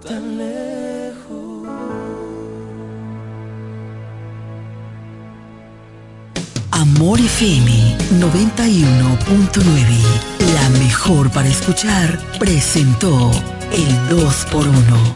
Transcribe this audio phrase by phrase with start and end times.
[0.00, 1.68] tan lejos.
[6.70, 13.30] Amor FM 91.9, la mejor para escuchar, presentó
[13.72, 15.14] el 2x1.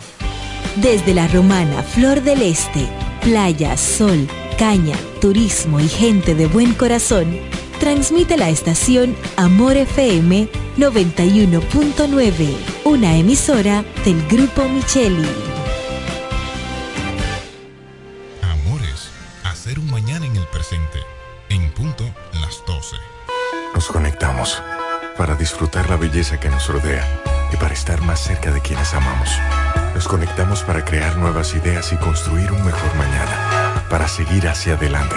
[0.76, 2.88] Desde la romana Flor del Este,
[3.22, 4.26] playa, sol,
[4.58, 7.38] caña, turismo y gente de buen corazón,
[7.82, 15.28] transmite la estación Amor FM 91.9, una emisora del Grupo Micheli.
[18.40, 19.10] Amores,
[19.42, 21.00] hacer un mañana en el presente.
[21.48, 22.04] En punto
[22.34, 22.94] las 12.
[23.74, 24.62] Nos conectamos
[25.18, 27.04] para disfrutar la belleza que nos rodea
[27.52, 29.28] y para estar más cerca de quienes amamos.
[29.96, 35.16] Nos conectamos para crear nuevas ideas y construir un mejor mañana, para seguir hacia adelante.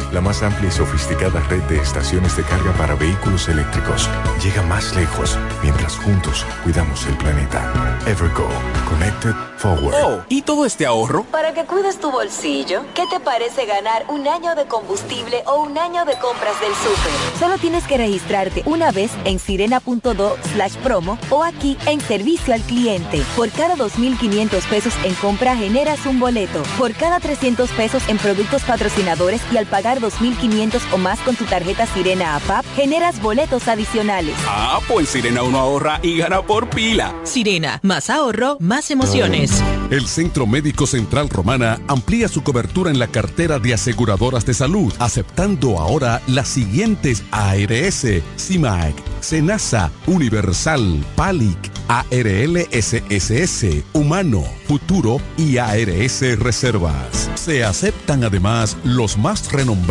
[0.11, 4.09] la más amplia y sofisticada red de estaciones de carga para vehículos eléctricos.
[4.43, 7.99] Llega más lejos mientras juntos cuidamos el planeta.
[8.05, 8.47] Evergo,
[8.89, 9.95] Connected Forward.
[10.03, 11.23] Oh, ¿y todo este ahorro?
[11.25, 15.77] Para que cuides tu bolsillo, ¿qué te parece ganar un año de combustible o un
[15.77, 17.39] año de compras del súper?
[17.39, 22.61] Solo tienes que registrarte una vez en sirena.do slash promo o aquí en servicio al
[22.61, 23.23] cliente.
[23.35, 26.63] Por cada 2.500 pesos en compra generas un boleto.
[26.77, 31.45] Por cada 300 pesos en productos patrocinadores y al pagar 2.500 o más con tu
[31.45, 34.35] tarjeta Sirena APAP, generas boletos adicionales.
[34.47, 37.15] Ah, pues Sirena uno ahorra y gana por pila.
[37.23, 39.61] Sirena, más ahorro, más emociones.
[39.89, 44.93] El Centro Médico Central Romana amplía su cobertura en la cartera de aseguradoras de salud,
[44.99, 57.29] aceptando ahora las siguientes ARS, CIMAC, SENASA, Universal, PALIC, ARLSSS, Humano, Futuro y ARS Reservas.
[57.35, 59.90] Se aceptan además los más renombrados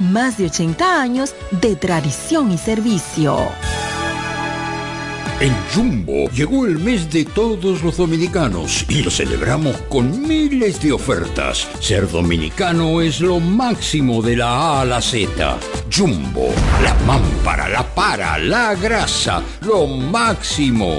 [0.00, 3.36] más de 80 años de tradición y servicio.
[5.40, 10.92] En Jumbo llegó el mes de todos los dominicanos y lo celebramos con miles de
[10.92, 11.66] ofertas.
[11.80, 15.58] Ser dominicano es lo máximo de la A a la Z.
[15.90, 16.50] Jumbo,
[16.82, 20.98] la mámpara, la para, la grasa, lo máximo.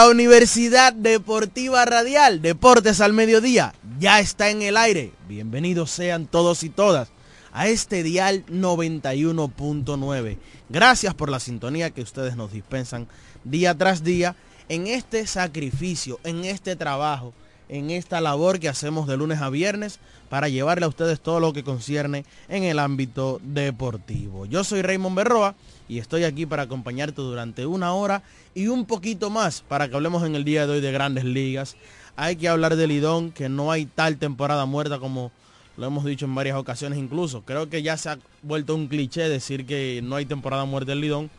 [0.00, 5.12] La Universidad Deportiva Radial, Deportes al Mediodía, ya está en el aire.
[5.28, 7.10] Bienvenidos sean todos y todas
[7.52, 10.38] a este dial 91.9.
[10.70, 13.08] Gracias por la sintonía que ustedes nos dispensan
[13.44, 14.36] día tras día
[14.70, 17.34] en este sacrificio, en este trabajo,
[17.70, 21.52] en esta labor que hacemos de lunes a viernes para llevarle a ustedes todo lo
[21.52, 24.44] que concierne en el ámbito deportivo.
[24.44, 25.54] Yo soy Raymond Berroa
[25.88, 28.24] y estoy aquí para acompañarte durante una hora
[28.56, 31.76] y un poquito más para que hablemos en el día de hoy de grandes ligas.
[32.16, 35.30] Hay que hablar de Lidón, que no hay tal temporada muerta como
[35.76, 37.42] lo hemos dicho en varias ocasiones incluso.
[37.42, 41.00] Creo que ya se ha vuelto un cliché decir que no hay temporada muerta en
[41.00, 41.30] Lidón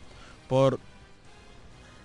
[0.48, 0.80] por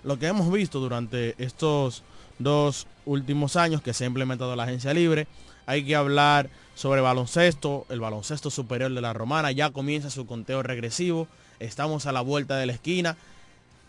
[0.03, 2.03] lo que hemos visto durante estos
[2.39, 5.27] dos últimos años que se ha implementado la agencia libre.
[5.65, 9.51] Hay que hablar sobre baloncesto, el baloncesto superior de la romana.
[9.51, 11.27] Ya comienza su conteo regresivo
[11.59, 13.17] estamos a la vuelta de la esquina.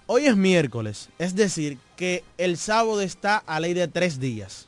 [0.07, 4.67] Hoy es miércoles, es decir, que el sábado está a ley de tres días.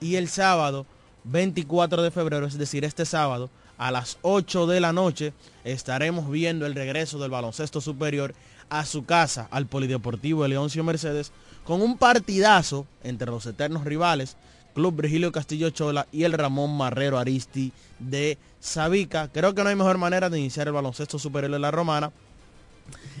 [0.00, 0.86] Y el sábado
[1.24, 5.32] 24 de febrero, es decir, este sábado, a las 8 de la noche,
[5.64, 8.34] estaremos viendo el regreso del baloncesto superior
[8.70, 11.32] a su casa, al Polideportivo de Leoncio Mercedes,
[11.64, 14.36] con un partidazo entre los eternos rivales,
[14.74, 19.28] Club Virgilio Castillo Chola y el Ramón Marrero Aristi de Sabica.
[19.28, 22.12] Creo que no hay mejor manera de iniciar el baloncesto superior de la Romana.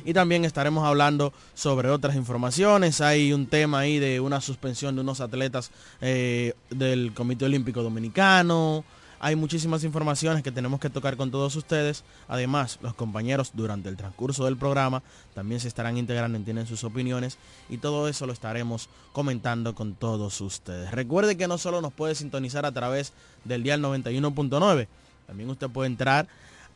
[0.04, 3.00] Y también estaremos hablando sobre otras informaciones.
[3.00, 5.70] Hay un tema ahí de una suspensión de unos atletas
[6.02, 8.84] eh, del Comité Olímpico Dominicano.
[9.24, 12.04] Hay muchísimas informaciones que tenemos que tocar con todos ustedes.
[12.28, 16.84] Además, los compañeros durante el transcurso del programa también se estarán integrando y tienen sus
[16.84, 17.38] opiniones.
[17.70, 20.90] Y todo eso lo estaremos comentando con todos ustedes.
[20.90, 24.88] Recuerde que no solo nos puede sintonizar a través del dial 91.9.
[25.26, 26.28] También usted puede entrar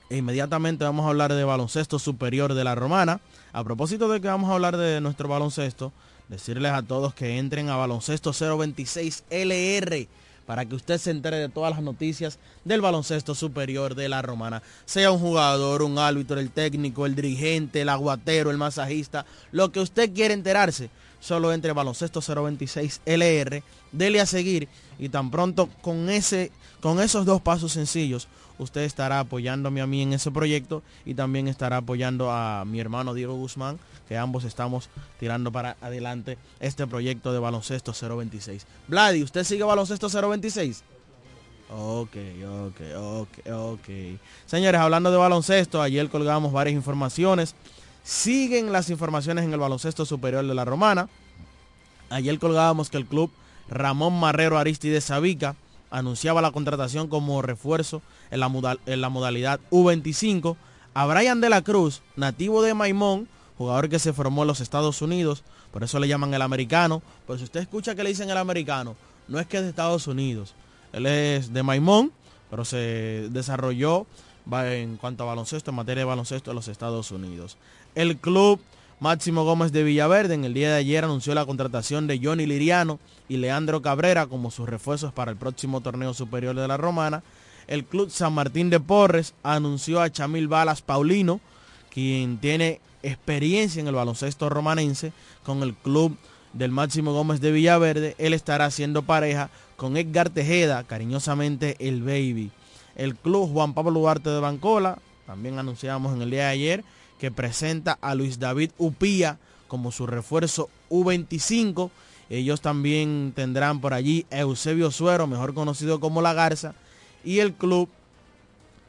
[0.09, 3.19] E inmediatamente vamos a hablar de baloncesto superior de La Romana.
[3.53, 5.91] A propósito de que vamos a hablar de nuestro baloncesto,
[6.29, 10.07] decirles a todos que entren a baloncesto 026 LR
[10.45, 14.61] para que usted se entere de todas las noticias del baloncesto superior de la romana.
[14.85, 19.79] Sea un jugador, un árbitro, el técnico, el dirigente, el aguatero, el masajista, lo que
[19.79, 20.89] usted quiere enterarse.
[21.19, 24.67] Solo entre baloncesto 026 LR, dele a seguir
[24.99, 28.27] y tan pronto con, ese, con esos dos pasos sencillos
[28.59, 33.13] usted estará apoyándome a mí en ese proyecto y también estará apoyando a mi hermano
[33.13, 38.65] Diego Guzmán, que ambos estamos tirando para adelante este proyecto de baloncesto 026.
[38.87, 40.83] Vladi, ¿usted sigue baloncesto 026?
[41.69, 42.15] Ok,
[42.47, 43.89] ok, ok, ok.
[44.45, 47.55] Señores, hablando de baloncesto, ayer colgamos varias informaciones.
[48.03, 51.09] Siguen las informaciones en el baloncesto superior de la Romana.
[52.11, 53.31] Ayer colgábamos que el club
[53.67, 55.55] Ramón Marrero Aristide Sabica
[55.95, 58.49] anunciaba la contratación como refuerzo en la,
[59.09, 60.57] modalidad U25
[60.93, 65.01] a Brian de la Cruz, nativo de Maimón, jugador que se formó en los Estados
[65.01, 67.01] Unidos, por eso le llaman el americano.
[67.25, 68.95] Pero si usted escucha que le dicen el americano,
[69.29, 70.53] no es que es de Estados Unidos.
[70.91, 72.11] Él es de Maimón,
[72.49, 74.05] pero se desarrolló
[74.51, 77.57] en cuanto a baloncesto, en materia de baloncesto en los Estados Unidos.
[77.95, 78.59] El club
[78.99, 82.99] Máximo Gómez de Villaverde en el día de ayer anunció la contratación de Johnny Liriano
[83.27, 87.21] y Leandro Cabrera como sus refuerzos para el próximo torneo superior de la Romana.
[87.67, 91.41] El club San Martín de Porres anunció a Chamil Balas Paulino,
[91.89, 95.11] quien tiene experiencia en el baloncesto romanense
[95.43, 96.15] con el club
[96.53, 98.15] del Máximo Gómez de Villaverde.
[98.17, 102.49] Él estará haciendo pareja con Edgar Tejeda, cariñosamente el Baby.
[102.95, 106.83] El club Juan Pablo Duarte de Bancola, también anunciamos en el día de ayer,
[107.19, 111.89] que presenta a Luis David Upía como su refuerzo U25.
[112.29, 116.73] Ellos también tendrán por allí Eusebio Suero, mejor conocido como La Garza,
[117.23, 117.89] y el club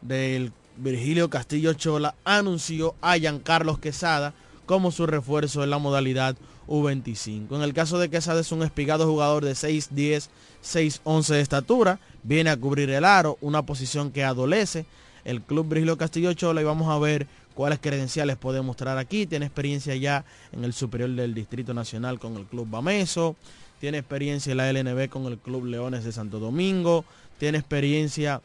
[0.02, 4.34] del Virgilio Castillo Chola anunció a Giancarlos Quesada
[4.66, 6.36] como su refuerzo en la modalidad
[6.68, 7.54] U25.
[7.54, 10.28] En el caso de Quesada es un espigado jugador de 6'10,
[10.62, 14.86] 6'11 de estatura, viene a cubrir el aro, una posición que adolece
[15.24, 17.26] el club Virgilio Castillo Chola y vamos a ver
[17.56, 19.26] cuáles credenciales puede mostrar aquí.
[19.26, 23.34] Tiene experiencia ya en el superior del Distrito Nacional con el Club Bameso.
[23.80, 27.04] Tiene experiencia en la LNB con el Club Leones de Santo Domingo.
[27.38, 28.42] Tiene experiencia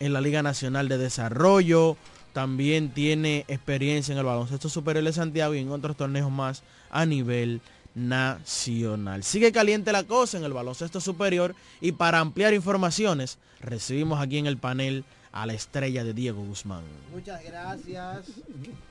[0.00, 1.96] en la Liga Nacional de Desarrollo.
[2.34, 7.06] También tiene experiencia en el baloncesto superior de Santiago y en otros torneos más a
[7.06, 7.62] nivel
[7.94, 9.24] nacional.
[9.24, 14.46] Sigue caliente la cosa en el baloncesto superior y para ampliar informaciones recibimos aquí en
[14.46, 16.82] el panel a la estrella de Diego Guzmán.
[17.12, 18.26] Muchas gracias.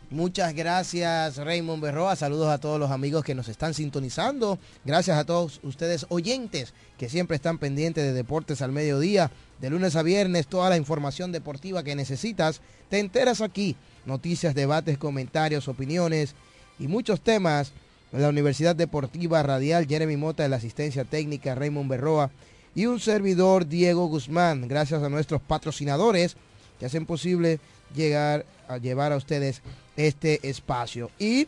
[0.09, 2.15] Muchas gracias Raymond Berroa.
[2.15, 4.57] Saludos a todos los amigos que nos están sintonizando.
[4.85, 9.31] Gracias a todos ustedes oyentes que siempre están pendientes de Deportes al Mediodía.
[9.59, 12.61] De lunes a viernes toda la información deportiva que necesitas.
[12.89, 13.75] Te enteras aquí.
[14.05, 16.35] Noticias, debates, comentarios, opiniones
[16.79, 17.73] y muchos temas.
[18.13, 22.31] La Universidad Deportiva Radial, Jeremy Mota de la asistencia técnica, Raymond Berroa
[22.77, 26.37] y un servidor Diego Guzmán, gracias a nuestros patrocinadores
[26.79, 27.59] que hacen posible
[27.95, 29.63] llegar a llevar a ustedes
[29.95, 31.09] este espacio.
[31.17, 31.47] Y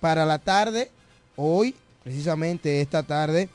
[0.00, 0.90] para la tarde,
[1.36, 3.50] hoy, precisamente esta tarde,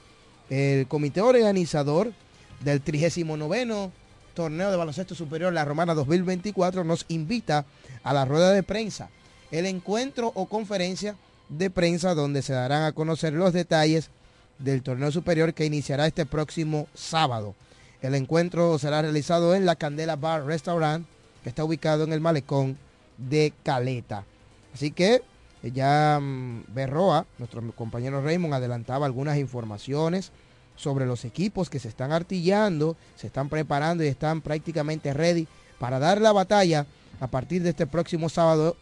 [0.52, 2.14] el comité organizador
[2.60, 3.90] del 39
[4.36, 7.66] torneo de baloncesto superior La Romana 2024 nos invita
[8.04, 9.10] a la rueda de prensa,
[9.50, 11.16] el encuentro o conferencia
[11.50, 14.12] de prensa donde se darán a conocer los detalles
[14.60, 17.56] del torneo superior que iniciará este próximo sábado.
[18.02, 21.06] El encuentro será realizado en la Candela Bar Restaurant,
[21.44, 22.78] que está ubicado en el malecón
[23.18, 24.26] de Caleta.
[24.74, 25.22] Así que
[25.64, 30.32] eh, ya mm, Berroa, nuestro compañero Raymond, adelantaba algunas informaciones
[30.76, 35.48] sobre los equipos que se están artillando, se están preparando y están prácticamente ready
[35.80, 36.86] para dar la batalla
[37.20, 38.76] a partir de este próximo sábado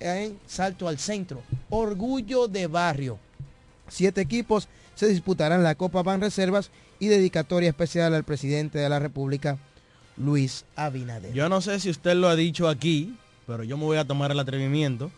[0.00, 1.42] en Salto al Centro.
[1.68, 3.18] Orgullo de Barrio.
[3.88, 4.68] Siete equipos
[5.00, 9.56] se disputarán la Copa Ban Reservas y dedicatoria especial al presidente de la República,
[10.18, 11.32] Luis Abinader.
[11.32, 13.16] Yo no sé si usted lo ha dicho aquí,
[13.46, 15.10] pero yo me voy a tomar el atrevimiento.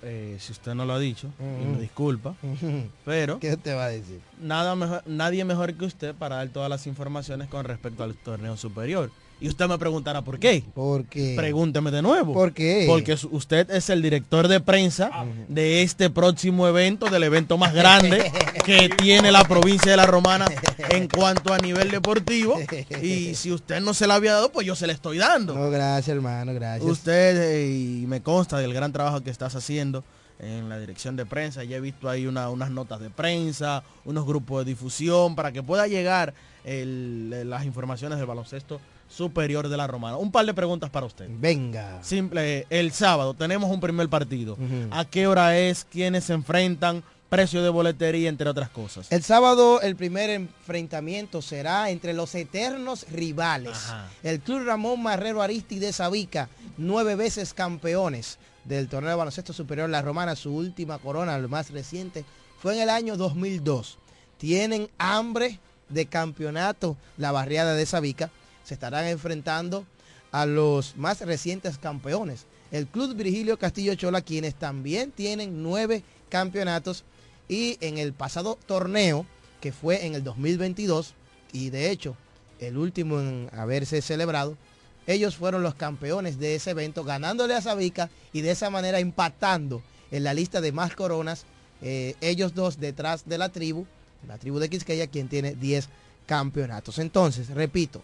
[0.00, 2.34] Eh, si usted no lo ha dicho, y me disculpa,
[3.04, 3.38] pero...
[3.40, 4.22] ¿Qué te va a decir?
[4.40, 8.56] Nada mejor, nadie mejor que usted para dar todas las informaciones con respecto al torneo
[8.56, 9.10] superior.
[9.40, 10.64] Y usted me preguntará por qué.
[10.74, 11.34] ¿Por qué?
[11.36, 12.34] Pregúnteme de nuevo.
[12.34, 12.84] ¿Por qué?
[12.88, 15.10] Porque usted es el director de prensa
[15.48, 18.32] de este próximo evento, del evento más grande
[18.64, 20.46] que tiene la provincia de La Romana
[20.90, 22.58] en cuanto a nivel deportivo.
[23.00, 25.54] Y si usted no se la había dado, pues yo se la estoy dando.
[25.54, 26.90] No, gracias hermano, gracias.
[26.90, 30.02] Usted, eh, y me consta del gran trabajo que estás haciendo
[30.40, 31.62] en la dirección de prensa.
[31.64, 35.86] Ya he visto ahí unas notas de prensa, unos grupos de difusión para que pueda
[35.86, 40.16] llegar las informaciones del baloncesto superior de la Romana.
[40.16, 41.28] Un par de preguntas para usted.
[41.28, 41.98] Venga.
[42.02, 44.56] Simple, el sábado tenemos un primer partido.
[44.90, 45.84] ¿A qué hora es?
[45.84, 47.02] ¿Quiénes se enfrentan?
[47.28, 49.12] Precio de boletería, entre otras cosas.
[49.12, 53.78] El sábado el primer enfrentamiento será entre los eternos rivales.
[54.22, 56.48] El Club Ramón Marrero Aristi de Sabica,
[56.78, 61.70] nueve veces campeones del torneo de baloncesto superior La Romana, su última corona, el más
[61.70, 62.24] reciente,
[62.60, 63.98] fue en el año 2002.
[64.38, 68.30] Tienen hambre de campeonato la barriada de Sabica
[68.68, 69.86] se estarán enfrentando
[70.30, 77.04] a los más recientes campeones, el Club Virgilio Castillo Chola, quienes también tienen nueve campeonatos
[77.48, 79.24] y en el pasado torneo,
[79.62, 81.14] que fue en el 2022,
[81.50, 82.14] y de hecho
[82.58, 84.58] el último en haberse celebrado,
[85.06, 89.82] ellos fueron los campeones de ese evento, ganándole a Sabica y de esa manera empatando
[90.10, 91.46] en la lista de más coronas,
[91.80, 93.86] eh, ellos dos detrás de la tribu,
[94.26, 95.88] la tribu de Quisqueya, quien tiene 10
[96.26, 96.98] campeonatos.
[96.98, 98.02] Entonces, repito,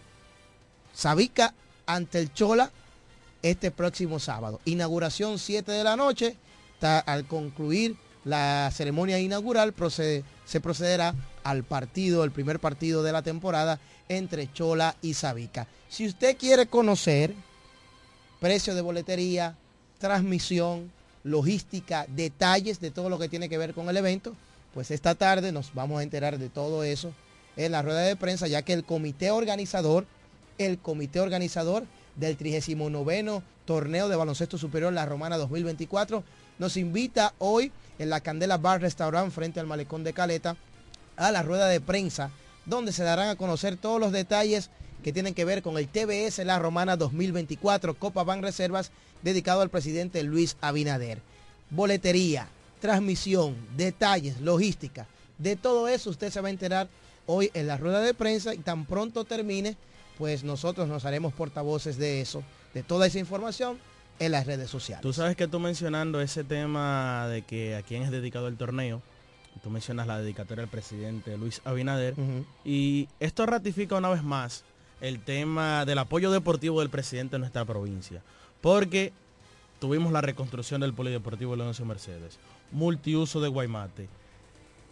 [0.95, 1.53] Sabica
[1.85, 2.71] ante el Chola
[3.41, 4.61] este próximo sábado.
[4.65, 6.37] Inauguración 7 de la noche.
[6.81, 9.73] al concluir la ceremonia inaugural
[10.45, 15.67] se procederá al partido, el primer partido de la temporada entre Chola y Sabica.
[15.89, 17.33] Si usted quiere conocer
[18.39, 19.55] precio de boletería,
[19.99, 20.91] transmisión,
[21.23, 24.35] logística, detalles de todo lo que tiene que ver con el evento,
[24.73, 27.13] pues esta tarde nos vamos a enterar de todo eso
[27.57, 30.05] en la rueda de prensa, ya que el comité organizador
[30.57, 31.85] el comité organizador
[32.15, 36.23] del 39 torneo de baloncesto superior La Romana 2024.
[36.59, 40.55] Nos invita hoy en la Candela Bar Restaurant frente al Malecón de Caleta
[41.17, 42.31] a la rueda de prensa
[42.65, 44.69] donde se darán a conocer todos los detalles
[45.03, 49.69] que tienen que ver con el TBS La Romana 2024 Copa Ban Reservas dedicado al
[49.69, 51.21] presidente Luis Abinader.
[51.69, 52.47] Boletería,
[52.79, 55.07] transmisión, detalles, logística.
[55.37, 56.87] De todo eso usted se va a enterar
[57.27, 59.77] hoy en la rueda de prensa y tan pronto termine
[60.17, 62.43] pues nosotros nos haremos portavoces de eso,
[62.73, 63.77] de toda esa información
[64.19, 65.01] en las redes sociales.
[65.01, 69.01] Tú sabes que tú mencionando ese tema de que a quién es dedicado el torneo,
[69.63, 72.15] tú mencionas la dedicatoria del presidente Luis Abinader,
[72.63, 74.63] y esto ratifica una vez más
[75.01, 78.21] el tema del apoyo deportivo del presidente en nuestra provincia,
[78.61, 79.11] porque
[79.79, 82.37] tuvimos la reconstrucción del Polideportivo Leoncio Mercedes,
[82.71, 84.07] multiuso de Guaymate,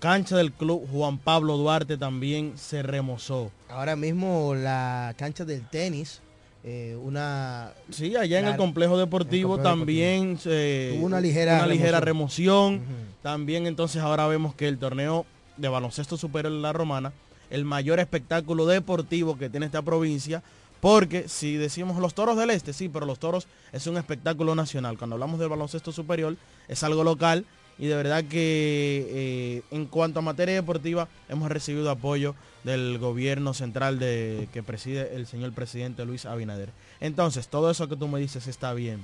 [0.04, 3.54] cancha del club Juan Pablo Duarte también se remozó.
[3.70, 6.20] Ahora mismo la cancha del tenis,
[6.66, 7.72] eh, una...
[7.90, 12.80] Sí, allá en el complejo deportivo complejo también Tuvo una ligera una ligera remoción.
[12.80, 13.14] remoción.
[13.22, 17.14] También entonces ahora vemos que el torneo de baloncesto superior de la Romana,
[17.50, 20.44] el mayor espectáculo deportivo que tiene esta provincia,
[20.82, 24.98] porque si decimos los toros del este, sí, pero los toros es un espectáculo nacional.
[24.98, 26.36] Cuando hablamos del baloncesto superior
[26.68, 27.46] es algo local
[27.78, 33.54] y de verdad que eh, en cuanto a materia deportiva hemos recibido apoyo del gobierno
[33.54, 36.70] central de, que preside el señor presidente Luis Abinader.
[37.00, 39.04] Entonces, todo eso que tú me dices está bien.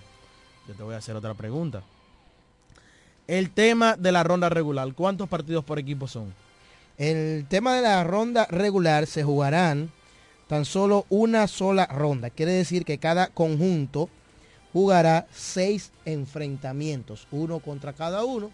[0.67, 1.83] Yo te voy a hacer otra pregunta.
[3.27, 6.33] El tema de la ronda regular, ¿cuántos partidos por equipo son?
[6.97, 9.91] El tema de la ronda regular se jugarán
[10.47, 12.29] tan solo una sola ronda.
[12.29, 14.09] Quiere decir que cada conjunto
[14.73, 18.51] jugará seis enfrentamientos, uno contra cada uno.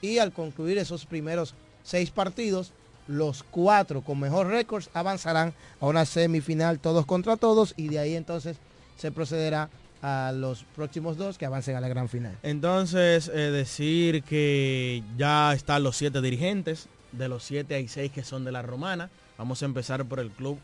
[0.00, 2.72] Y al concluir esos primeros seis partidos,
[3.06, 8.14] los cuatro con mejor récord avanzarán a una semifinal todos contra todos y de ahí
[8.14, 8.58] entonces
[8.96, 9.68] se procederá
[10.02, 12.38] a los próximos dos que avancen a la gran final.
[12.42, 18.22] Entonces, eh, decir que ya están los siete dirigentes, de los siete hay seis que
[18.22, 19.10] son de la romana.
[19.36, 20.58] Vamos a empezar por el club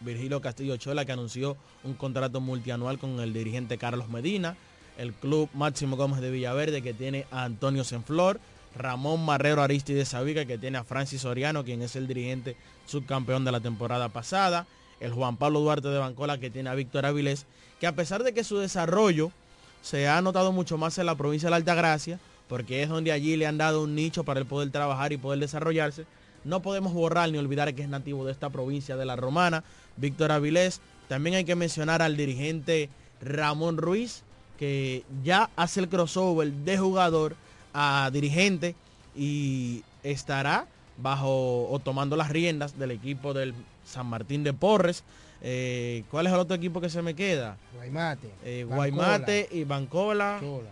[0.00, 4.56] Virgilio Castillo Chola, que anunció un contrato multianual con el dirigente Carlos Medina.
[4.98, 8.40] El club Máximo Gómez de Villaverde, que tiene a Antonio Senflor.
[8.76, 12.56] Ramón Marrero Aristide Sabica, que tiene a Francis Soriano, quien es el dirigente
[12.86, 14.66] subcampeón de la temporada pasada.
[15.00, 17.46] El Juan Pablo Duarte de Bancola, que tiene a Víctor Avilés,
[17.80, 19.32] que a pesar de que su desarrollo
[19.82, 23.36] se ha notado mucho más en la provincia de la Altagracia, porque es donde allí
[23.36, 26.06] le han dado un nicho para él poder trabajar y poder desarrollarse,
[26.44, 29.64] no podemos borrar ni olvidar que es nativo de esta provincia de la Romana,
[29.96, 30.80] Víctor Avilés.
[31.08, 32.88] También hay que mencionar al dirigente
[33.20, 34.22] Ramón Ruiz,
[34.58, 37.36] que ya hace el crossover de jugador
[37.74, 38.74] a dirigente
[39.16, 40.66] y estará
[40.98, 43.54] bajo o tomando las riendas del equipo del
[43.84, 45.04] San Martín de Porres.
[45.40, 47.56] Eh, ¿Cuál es el otro equipo que se me queda?
[47.74, 48.30] Guaymate.
[48.44, 48.76] Eh, Bancola.
[48.76, 50.38] Guaymate y Bancola.
[50.40, 50.70] Chola.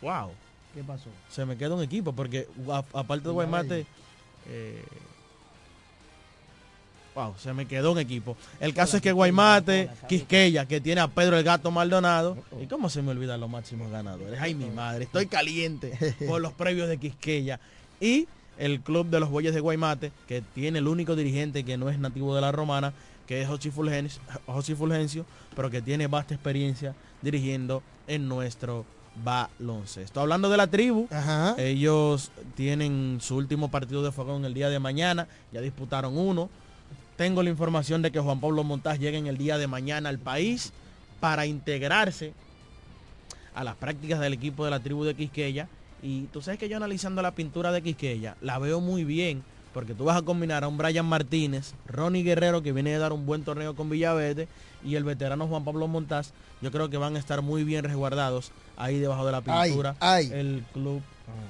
[0.00, 0.30] Wow.
[0.74, 1.10] ¿Qué pasó?
[1.30, 3.86] Se me queda un equipo porque a- aparte de Guaymate,
[4.48, 4.82] eh,
[7.14, 8.36] wow, se me quedó un equipo.
[8.60, 12.88] El caso es que Guaymate, Quisqueya, que tiene a Pedro el Gato Maldonado, ¿y cómo
[12.88, 14.40] se me olvidan los máximos ganadores?
[14.40, 17.60] Ay, mi madre, estoy caliente por los previos de Quisqueya.
[18.00, 18.26] Y
[18.58, 21.98] el club de los Bueyes de Guaymate, que tiene el único dirigente que no es
[21.98, 22.92] nativo de la Romana,
[23.26, 28.84] que es José Fulgencio, José Fulgencio, pero que tiene vasta experiencia dirigiendo en nuestro
[29.22, 30.20] baloncesto.
[30.20, 31.08] Hablando de la tribu,
[31.58, 36.48] ellos tienen su último partido de fogón el día de mañana, ya disputaron uno.
[37.16, 40.18] Tengo la información de que Juan Pablo Montaz llega en el día de mañana al
[40.18, 40.72] país
[41.20, 42.32] para integrarse
[43.54, 45.68] a las prácticas del equipo de la tribu de Quisqueya.
[46.02, 49.94] Y tú sabes que yo analizando la pintura de Quisqueya, la veo muy bien, porque
[49.94, 53.24] tú vas a combinar a un Brian Martínez, Ronnie Guerrero, que viene de dar un
[53.24, 54.48] buen torneo con Villaverde,
[54.84, 58.50] y el veterano Juan Pablo Montaz, yo creo que van a estar muy bien resguardados
[58.76, 60.30] ahí debajo de la Ay, pintura, ay.
[60.32, 61.02] el club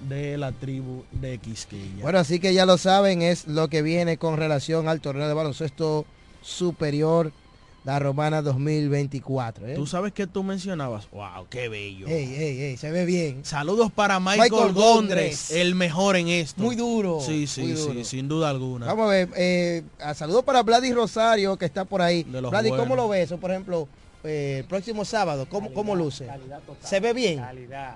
[0.08, 2.02] de la tribu de Quisqueya.
[2.02, 5.34] Bueno, así que ya lo saben, es lo que viene con relación al torneo de
[5.34, 6.04] baloncesto
[6.42, 7.32] superior,
[7.84, 9.68] la Romana 2024.
[9.68, 9.74] ¿eh?
[9.74, 12.06] Tú sabes que tú mencionabas, wow, qué bello.
[12.06, 13.44] Ey, ey, ey, se ve bien.
[13.44, 15.50] Saludos para Michael, Michael Gondres, Gondres.
[15.50, 16.62] el mejor en esto.
[16.62, 17.20] Muy duro.
[17.20, 18.86] Sí, sí, muy sí, sin duda alguna.
[18.86, 19.82] Vamos a ver, eh,
[20.14, 22.24] saludos para Vladis Rosario, que está por ahí.
[22.30, 23.32] los Vladis, ¿cómo lo ves?
[23.32, 23.88] Por ejemplo,
[24.24, 26.28] eh, el próximo sábado, ¿cómo, cómo luce?
[26.82, 27.44] ¿Se ve bien?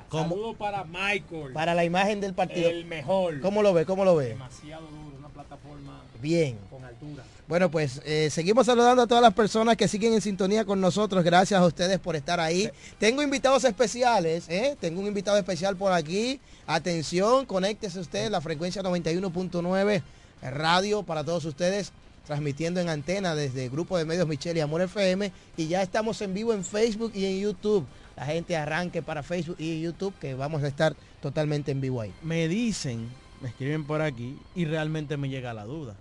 [0.09, 0.31] ¿Cómo?
[0.31, 1.53] Saludos para Michael.
[1.53, 2.69] Para la imagen del partido.
[2.69, 3.41] El mejor.
[3.41, 3.85] ¿Cómo lo ve?
[3.87, 4.29] ¿Cómo lo ve?
[4.29, 6.59] Demasiado duro, una plataforma Bien.
[6.71, 7.25] con altura.
[7.49, 11.23] Bueno, pues eh, seguimos saludando a todas las personas que siguen en sintonía con nosotros.
[11.23, 12.69] Gracias a ustedes por estar ahí.
[12.99, 14.77] Tengo invitados especiales, ¿eh?
[14.81, 16.41] Tengo un invitado especial por aquí.
[16.67, 20.03] Atención, conéctese usted, la frecuencia 91.9
[20.43, 21.93] radio para todos ustedes,
[22.27, 25.33] transmitiendo en antena desde el Grupo de Medios Michelle y Amor FM.
[25.57, 27.87] Y ya estamos en vivo en Facebook y en YouTube.
[28.17, 32.13] La gente arranque para Facebook y YouTube, que vamos a estar totalmente en vivo ahí.
[32.23, 33.09] Me dicen,
[33.43, 35.95] me escriben por aquí, y realmente me llega la duda.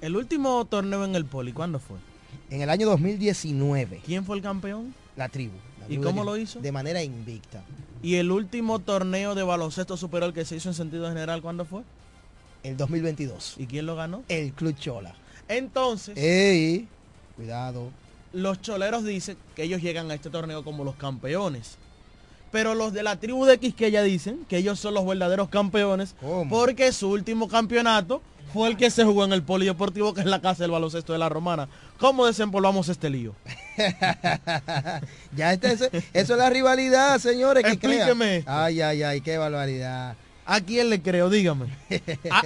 [0.00, 1.96] El último torneo en el Poli, ¿cuándo fue?
[2.50, 4.02] En el año 2019.
[4.04, 4.94] ¿Quién fue el campeón?
[5.16, 5.54] La tribu.
[5.80, 6.60] La ¿Y cómo de- lo hizo?
[6.60, 7.62] De manera invicta.
[8.02, 11.82] ¿Y el último torneo de baloncesto superior que se hizo en sentido general, cuándo fue?
[12.66, 13.54] El 2022.
[13.58, 14.22] ¿Y quién lo ganó?
[14.28, 15.14] El Club Chola.
[15.48, 16.88] Entonces, Ey,
[17.36, 17.90] cuidado.
[18.32, 21.76] los choleros dicen que ellos llegan a este torneo como los campeones.
[22.50, 26.14] pero los de la tribu de Quisqueya dicen que ellos son los verdaderos campeones
[26.48, 30.40] porque su último campeonato fue el que se jugó en el polideportivo que es la
[30.40, 31.68] casa del baloncesto de la Romana.
[31.98, 33.34] ¿Cómo desempolvamos este lío?
[35.36, 37.62] ya este, eso, eso es la rivalidad, señores.
[37.64, 38.44] Que Explíqueme.
[38.46, 40.16] Ay, ay, ay, qué barbaridad.
[40.46, 41.28] ¿A quién le creo?
[41.28, 41.66] Dígame.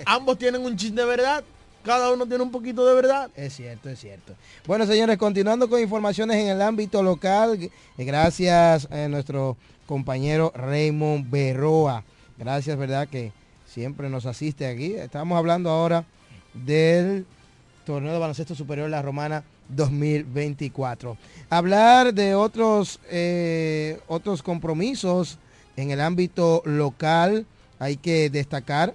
[0.06, 1.44] Ambos tienen un chin de verdad.
[1.84, 3.30] Cada uno tiene un poquito de verdad.
[3.34, 4.34] Es cierto, es cierto.
[4.66, 11.30] Bueno, señores, continuando con informaciones en el ámbito local, g- gracias a nuestro compañero Raymond
[11.30, 12.04] Berroa.
[12.38, 13.08] Gracias, ¿verdad?
[13.08, 13.32] Que
[13.66, 14.94] siempre nos asiste aquí.
[14.94, 16.04] Estamos hablando ahora
[16.52, 17.24] del
[17.86, 21.16] torneo de baloncesto superior La Romana 2024.
[21.48, 25.38] Hablar de otros, eh, otros compromisos
[25.76, 27.46] en el ámbito local,
[27.80, 28.94] hay que destacar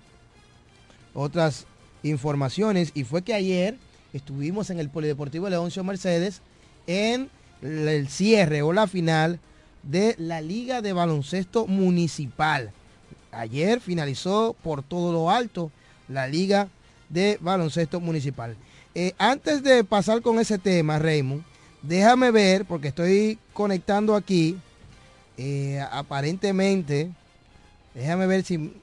[1.13, 1.65] otras
[2.04, 3.78] informaciones y fue que ayer
[4.13, 6.41] estuvimos en el Polideportivo Leoncio Mercedes
[6.88, 7.30] en
[7.62, 9.39] el cierre o la final
[9.84, 12.71] de la Liga de Baloncesto Municipal.
[13.32, 15.71] Ayer finalizó por todo lo alto
[16.08, 16.69] la Liga
[17.10, 18.56] de Baloncesto Municipal.
[18.93, 21.43] Eh, antes de pasar con ese tema, Raymond,
[21.82, 24.58] déjame ver, porque estoy conectando aquí,
[25.38, 27.12] eh, aparentemente,
[27.96, 28.74] déjame ver si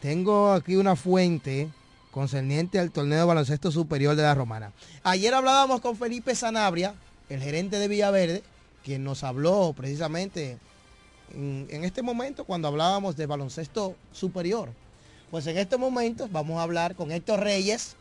[0.00, 1.68] tengo aquí una fuente
[2.10, 4.72] concerniente al torneo de baloncesto superior de la Romana.
[5.02, 6.94] Ayer hablábamos con Felipe Sanabria,
[7.28, 8.42] el gerente de Villaverde,
[8.82, 10.58] quien nos habló precisamente
[11.34, 14.70] en, este momento cuando hablábamos de baloncesto superior.
[15.30, 17.94] Pues en estos momentos vamos a hablar con Héctor Reyes,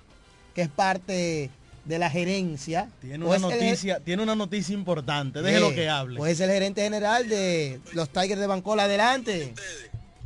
[0.55, 1.51] que es parte
[1.85, 2.89] de la gerencia.
[3.01, 5.41] Tiene una el- noticia, tiene una noticia importante.
[5.41, 6.17] Déjelo Eh, que hable.
[6.17, 8.83] Pues es el gerente general de los Tigers de Bancola.
[8.83, 9.53] Adelante.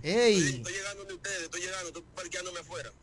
[0.01, 0.61] Ey.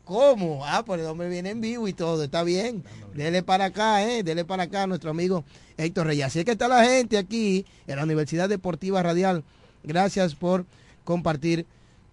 [0.05, 0.65] ¿Cómo?
[0.67, 2.85] Ah, pues el hombre viene en vivo y todo, está bien.
[3.15, 5.45] Dele para acá, eh, dele para acá a nuestro amigo
[5.77, 6.27] Héctor Reyes.
[6.27, 9.45] Así es que está la gente aquí en la Universidad Deportiva Radial.
[9.85, 10.67] Gracias por
[11.05, 11.67] compartir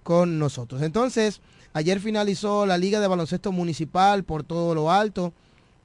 [0.04, 0.82] con nosotros.
[0.84, 1.41] Entonces,
[1.73, 5.34] ayer finalizó la Liga de Baloncesto Municipal por todo lo alto.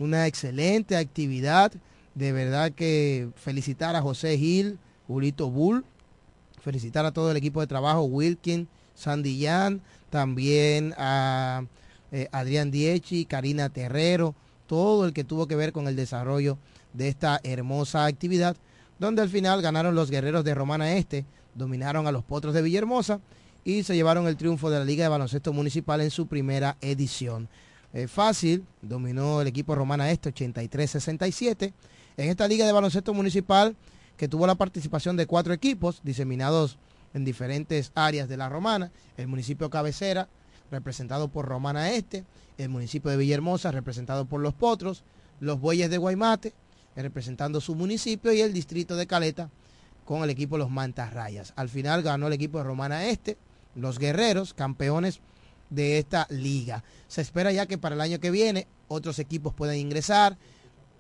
[0.03, 1.71] Una excelente actividad.
[2.17, 5.85] De verdad que felicitar a José Gil, Julito Bull,
[6.61, 11.65] felicitar a todo el equipo de trabajo, Wilkin, Sandillán, también a
[12.11, 14.35] eh, Adrián Diechi, Karina Terrero,
[14.67, 16.59] todo el que tuvo que ver con el desarrollo
[16.95, 18.57] de esta hermosa actividad,
[18.99, 23.21] donde al final ganaron los guerreros de Romana Este, dominaron a los potros de Villahermosa
[23.65, 27.49] y se llevaron el triunfo de la Liga de Baloncesto Municipal en su primera edición.
[28.09, 31.73] Fácil, dominó el equipo Romana Este 83-67.
[32.17, 33.77] En esta Liga de Baloncesto Municipal,
[34.17, 36.79] que tuvo la participación de cuatro equipos diseminados
[37.15, 40.29] en diferentes áreas de la Romana, el municipio Cabecera,
[40.71, 42.25] representado por Romana Este,
[42.57, 45.05] el municipio de Villahermosa, representado por Los Potros,
[45.41, 46.55] los Bueyes de Guaymate,
[46.97, 49.51] representando su municipio, y el distrito de Caleta,
[50.05, 51.53] con el equipo Los Mantarrayas.
[51.57, 53.37] Al final ganó el equipo de Romana Este,
[53.75, 55.21] los Guerreros, campeones
[55.75, 56.85] de esta liga.
[57.09, 60.37] Se espera ya que para el año que viene otros equipos puedan ingresar,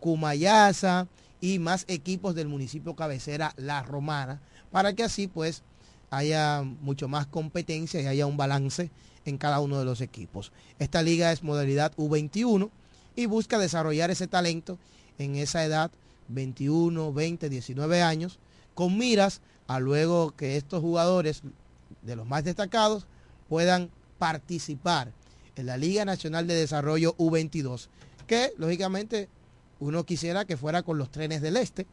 [0.00, 1.06] Cumayasa
[1.40, 5.62] y más equipos del municipio cabecera La Romana, para que así pues
[6.10, 8.90] haya mucho más competencia y haya un balance
[9.24, 10.52] en cada uno de los equipos.
[10.78, 12.70] Esta liga es modalidad U21
[13.14, 14.78] y busca desarrollar ese talento
[15.18, 15.90] en esa edad
[16.28, 18.38] 21, 20, 19 años,
[18.74, 21.42] con miras a luego que estos jugadores
[22.02, 23.06] de los más destacados
[23.48, 23.90] puedan
[24.22, 25.10] participar
[25.56, 27.88] en la Liga Nacional de Desarrollo U22,
[28.28, 29.28] que lógicamente
[29.80, 31.88] uno quisiera que fuera con los trenes del Este,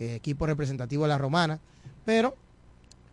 [0.00, 1.60] eh, equipo representativo de la Romana,
[2.04, 2.34] pero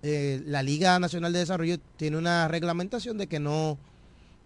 [0.01, 3.77] eh, la Liga Nacional de Desarrollo tiene una reglamentación de que no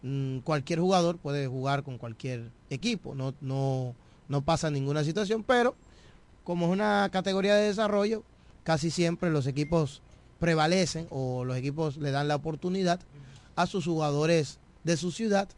[0.02, 3.96] mm, cualquier jugador puede jugar con cualquier equipo, no, no,
[4.28, 5.74] no pasa ninguna situación, pero
[6.44, 8.26] como es una categoría de desarrollo,
[8.66, 10.02] casi siempre los equipos
[10.38, 13.00] prevalecen o los equipos le dan la oportunidad
[13.62, 15.50] a sus jugadores de su ciudad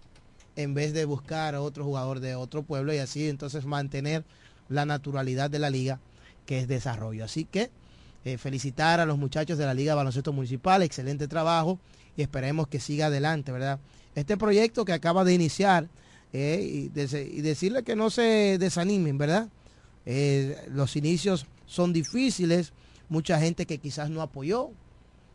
[0.55, 4.23] en vez de buscar a otro jugador de otro pueblo y así entonces mantener
[4.69, 5.99] la naturalidad de la liga
[6.47, 7.23] que es desarrollo.
[7.23, 7.69] Así que
[8.25, 11.79] eh, felicitar a los muchachos de la Liga de Baloncesto Municipal, excelente trabajo
[12.17, 13.79] y esperemos que siga adelante, ¿verdad?
[14.15, 15.87] Este proyecto que acaba de iniciar
[16.33, 19.47] eh, y, decirle que no se desanimen, ¿verdad?
[20.07, 22.73] Eh, los inicios son difíciles,
[23.09, 24.71] mucha gente que quizás no apoyó,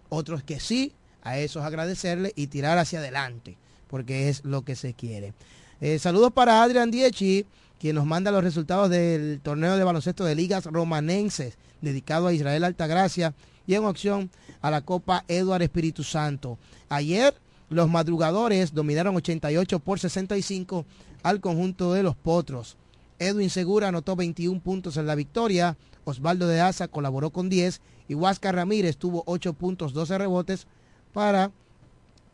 [0.09, 0.93] otros que sí,
[1.27, 3.59] a esos agradecerle y tirar hacia adelante,
[3.89, 5.35] porque es lo que se quiere.
[5.81, 7.45] Eh, saludos para Adrián Diechi,
[7.81, 12.63] quien nos manda los resultados del torneo de baloncesto de ligas romanenses, dedicado a Israel
[12.63, 13.35] Altagracia
[13.67, 14.31] y en opción
[14.63, 16.59] a la Copa Eduard Espíritu Santo.
[16.89, 17.35] Ayer
[17.71, 20.87] los madrugadores dominaron 88 por 65
[21.25, 22.77] al conjunto de los Potros.
[23.19, 25.77] Edwin Segura anotó 21 puntos en la victoria.
[26.05, 30.69] Osvaldo de Asa colaboró con 10 y Huáscar Ramírez tuvo 8 puntos, 12 rebotes
[31.17, 31.51] para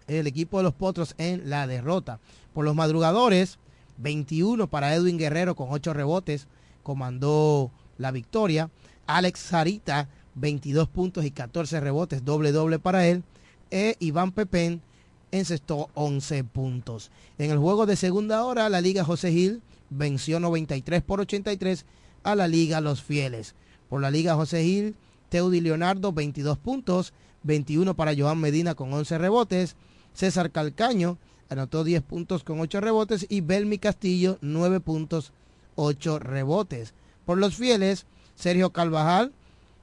[0.09, 2.19] el equipo de los Potros en la derrota.
[2.53, 3.61] Por los madrugadores,
[3.99, 6.49] 21 para Edwin Guerrero con 8 rebotes,
[6.83, 8.71] comandó la victoria.
[9.07, 13.23] Alex Sarita, 22 puntos y 14 rebotes, doble doble para él.
[13.71, 14.83] E Iván Pepén
[15.31, 17.13] encestó 11 puntos.
[17.39, 21.87] En el juego de segunda hora, la Liga José Gil venció 93 por 83
[22.25, 23.55] a la Liga Los Fieles.
[23.89, 24.97] Por la Liga José Gil,
[25.29, 27.13] Teudi Leonardo 22 puntos,
[27.43, 29.77] 21 para Joan Medina con 11 rebotes,
[30.15, 35.33] César Calcaño anotó 10 puntos con 8 rebotes y Belmi Castillo 9 puntos,
[35.77, 36.95] 8 rebotes.
[37.27, 39.33] Por los fieles, Sergio Carvajal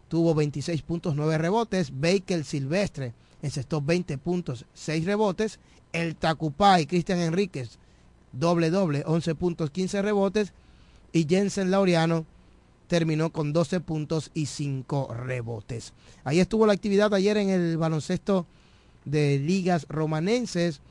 [0.08, 5.60] tuvo 26 puntos, 9 rebotes, Baker Silvestre encestó 20 puntos, 6 rebotes,
[5.93, 7.80] el Tacupay Cristian Enríquez
[8.32, 10.54] doble doble, 11 puntos, 15 rebotes
[11.12, 12.26] y Jensen Laureano
[12.89, 15.93] terminó con 12 puntos y 5 rebotes.
[16.23, 18.47] Ahí estuvo la actividad ayer en el baloncesto
[19.06, 20.82] de ligas romanenses.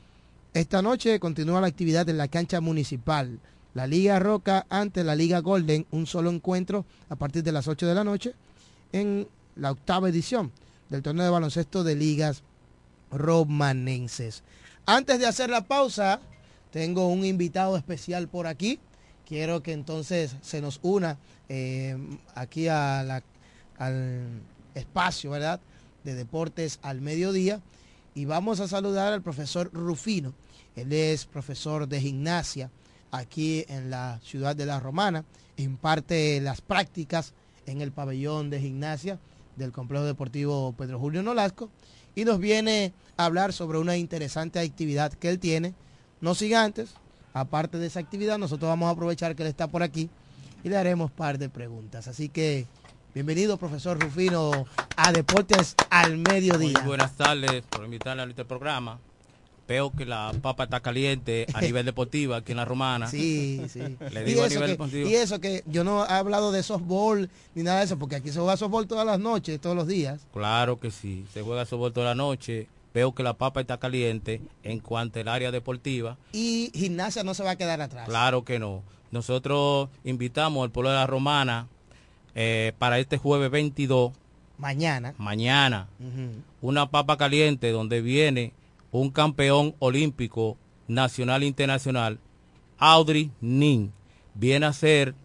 [0.53, 3.39] Esta noche continúa la actividad en la cancha municipal.
[3.73, 7.85] La Liga Roca ante la Liga Golden, un solo encuentro a partir de las 8
[7.85, 8.33] de la noche
[8.93, 10.51] en la octava edición
[10.89, 12.43] del torneo de baloncesto de ligas
[13.11, 14.41] romanenses.
[14.85, 16.21] Antes de hacer la pausa,
[16.71, 18.79] tengo un invitado especial por aquí.
[19.27, 21.17] Quiero que entonces se nos una
[21.49, 21.97] eh,
[22.35, 23.21] aquí al
[24.75, 25.59] espacio, ¿verdad?
[26.03, 27.61] De deportes al mediodía.
[28.15, 30.33] Y vamos a saludar al profesor Rufino.
[30.75, 32.71] Él es profesor de gimnasia
[33.11, 35.25] aquí en la ciudad de La Romana.
[35.57, 37.33] Imparte las prácticas
[37.65, 39.19] en el pabellón de gimnasia
[39.55, 41.69] del complejo deportivo Pedro Julio Nolasco.
[42.15, 45.73] Y nos viene a hablar sobre una interesante actividad que él tiene
[46.21, 46.89] no antes,
[47.33, 50.09] aparte de esa actividad, nosotros vamos a aprovechar que él está por aquí
[50.63, 52.07] y le haremos par de preguntas.
[52.07, 52.65] Así que
[53.13, 56.79] bienvenido, profesor Rufino, a Deportes al Mediodía.
[56.79, 58.99] Muy buenas tardes por invitarle a este programa.
[59.67, 63.07] Veo que la papa está caliente a nivel deportivo aquí en la romana.
[63.07, 63.97] Sí, sí.
[64.11, 66.63] Le digo y, eso a nivel que, y eso que yo no he hablado de
[66.63, 69.87] softball ni nada de eso, porque aquí se juega softball todas las noches, todos los
[69.87, 70.21] días.
[70.33, 74.41] Claro que sí, se juega softball toda la noche veo que la papa está caliente
[74.63, 76.17] en cuanto al área deportiva.
[76.33, 78.07] Y gimnasia no se va a quedar atrás.
[78.07, 78.83] Claro que no.
[79.11, 81.67] Nosotros invitamos al pueblo de la Romana
[82.35, 84.13] eh, para este jueves 22.
[84.57, 85.13] Mañana.
[85.17, 85.87] Mañana.
[86.61, 88.53] Una papa caliente donde viene
[88.91, 92.19] un campeón olímpico nacional e internacional,
[92.77, 93.93] Audrey Nin.
[94.33, 95.15] Viene a hacer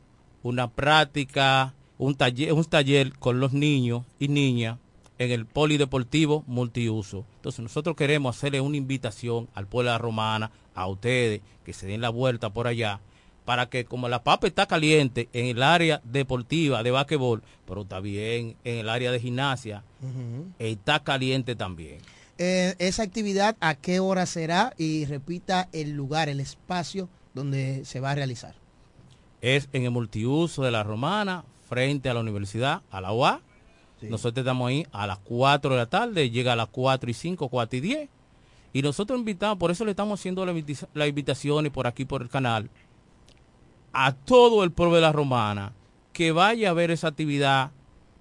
[0.43, 4.79] una práctica, un taller, un taller con los niños y niñas
[5.19, 7.25] en el polideportivo multiuso.
[7.37, 11.87] Entonces nosotros queremos hacerle una invitación al pueblo de la romana, a ustedes, que se
[11.87, 13.01] den la vuelta por allá,
[13.45, 18.57] para que como la papa está caliente en el área deportiva de basquetbol, pero también
[18.65, 19.85] en el área de gimnasia,
[20.59, 21.99] está caliente también.
[22.39, 24.75] Eh, esa actividad, ¿a qué hora será?
[24.77, 28.55] Y repita el lugar, el espacio donde se va a realizar.
[29.41, 33.41] Es en el multiuso de la Romana, frente a la universidad, a la UA,
[34.11, 37.49] nosotros estamos ahí a las 4 de la tarde, llega a las 4 y 5,
[37.49, 38.09] 4 y 10.
[38.73, 42.29] Y nosotros invitamos, por eso le estamos haciendo la, invitación y por aquí por el
[42.29, 42.71] canal
[43.95, 45.73] a todo el pueblo de la Romana
[46.13, 47.73] que vaya a ver esa actividad.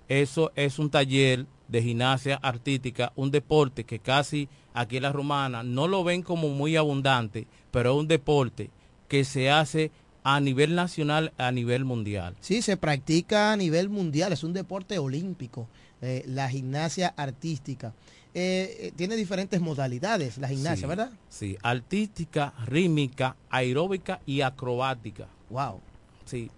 [0.08, 5.64] Eso es un taller de gimnasia artística, un deporte que casi aquí en la Romana
[5.64, 8.70] no lo ven como muy abundante, pero es un deporte
[9.08, 9.92] que se hace
[10.24, 12.36] a nivel nacional, a nivel mundial.
[12.40, 15.68] Sí, se practica a nivel mundial, es un deporte olímpico,
[16.02, 17.94] eh, la gimnasia artística.
[18.36, 21.12] Eh, eh, tiene diferentes modalidades la gimnasia, ¿verdad?
[21.30, 25.28] Sí, artística, rítmica, aeróbica y acrobática.
[25.50, 25.80] Wow.
[26.26, 26.50] Sí.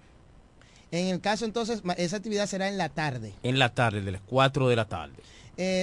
[0.92, 3.34] En el caso entonces, esa actividad será en la tarde.
[3.44, 5.16] En la tarde, de las 4 de la tarde.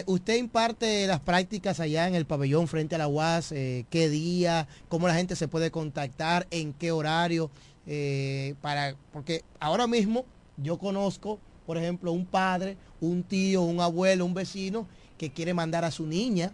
[0.07, 3.51] ¿Usted imparte las prácticas allá en el pabellón frente a la UAS?
[3.51, 4.69] ¿Qué día?
[4.89, 6.47] ¿Cómo la gente se puede contactar?
[6.51, 7.51] ¿En qué horario?
[7.87, 10.25] Eh, para, porque ahora mismo
[10.57, 14.87] yo conozco, por ejemplo, un padre, un tío, un abuelo, un vecino
[15.23, 16.51] que quiere mandar a su niña,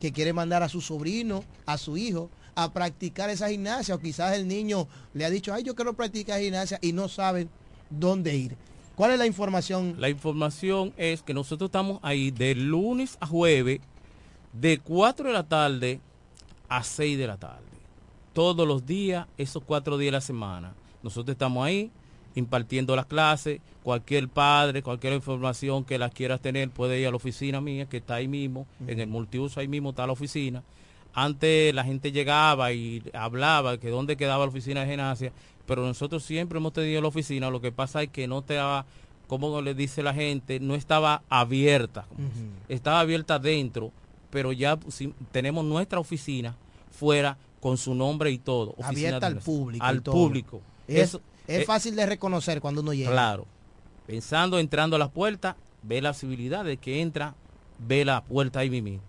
[0.00, 4.34] que quiere mandar a su sobrino, a su hijo, a practicar esa gimnasia, o quizás
[4.34, 7.50] el niño le ha dicho, ay, yo quiero practicar gimnasia y no saben
[7.90, 8.56] dónde ir.
[8.94, 9.96] ¿Cuál es la información?
[9.98, 13.80] La información es que nosotros estamos ahí de lunes a jueves,
[14.54, 16.00] de 4 de la tarde
[16.70, 17.66] a 6 de la tarde
[18.32, 20.74] todos los días, esos cuatro días de la semana.
[21.02, 21.90] Nosotros estamos ahí
[22.36, 23.60] impartiendo las clases.
[23.82, 27.96] Cualquier padre, cualquier información que la quieras tener, puede ir a la oficina mía, que
[27.96, 30.62] está ahí mismo, en el multiuso ahí mismo está la oficina.
[31.18, 35.32] antes la gente llegaba y hablaba que dónde quedaba la oficina de gimnasia,
[35.66, 38.84] pero nosotros siempre hemos tenido la oficina, lo que pasa es que no estaba,
[39.26, 42.04] como le dice la gente, no estaba abierta,
[42.68, 43.92] estaba abierta dentro,
[44.30, 46.54] pero ya si- tenemos nuestra oficina
[46.90, 48.74] fuera con su nombre y todo.
[48.82, 49.84] Abierta al público.
[49.86, 50.60] Al público.
[50.86, 53.10] Es, Eso- es eh, fácil de reconocer cuando uno llega.
[53.10, 53.46] Claro.
[54.06, 57.34] Pensando, entrando a las puertas, ve la civilidad de que entra,
[57.78, 59.00] ve la puerta ahí mismo.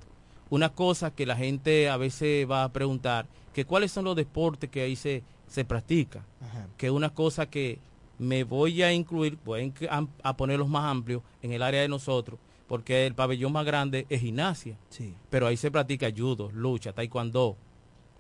[0.50, 4.70] Una cosa que la gente a veces va a preguntar, que cuáles son los deportes
[4.70, 6.24] que ahí se, se practica.
[6.42, 6.68] Ajá.
[6.78, 7.80] Que una cosa que
[8.18, 12.40] me voy a incluir, voy a, a ponerlos más amplios en el área de nosotros,
[12.68, 14.78] porque el pabellón más grande es gimnasia.
[14.90, 15.14] Sí.
[15.30, 17.58] Pero ahí se practica judo, lucha, taekwondo.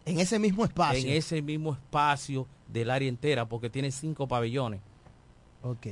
[0.08, 1.10] En ese mismo espacio.
[1.10, 4.80] En ese mismo espacio del área entera, porque tiene cinco pabellones.
[5.62, 5.88] Ok.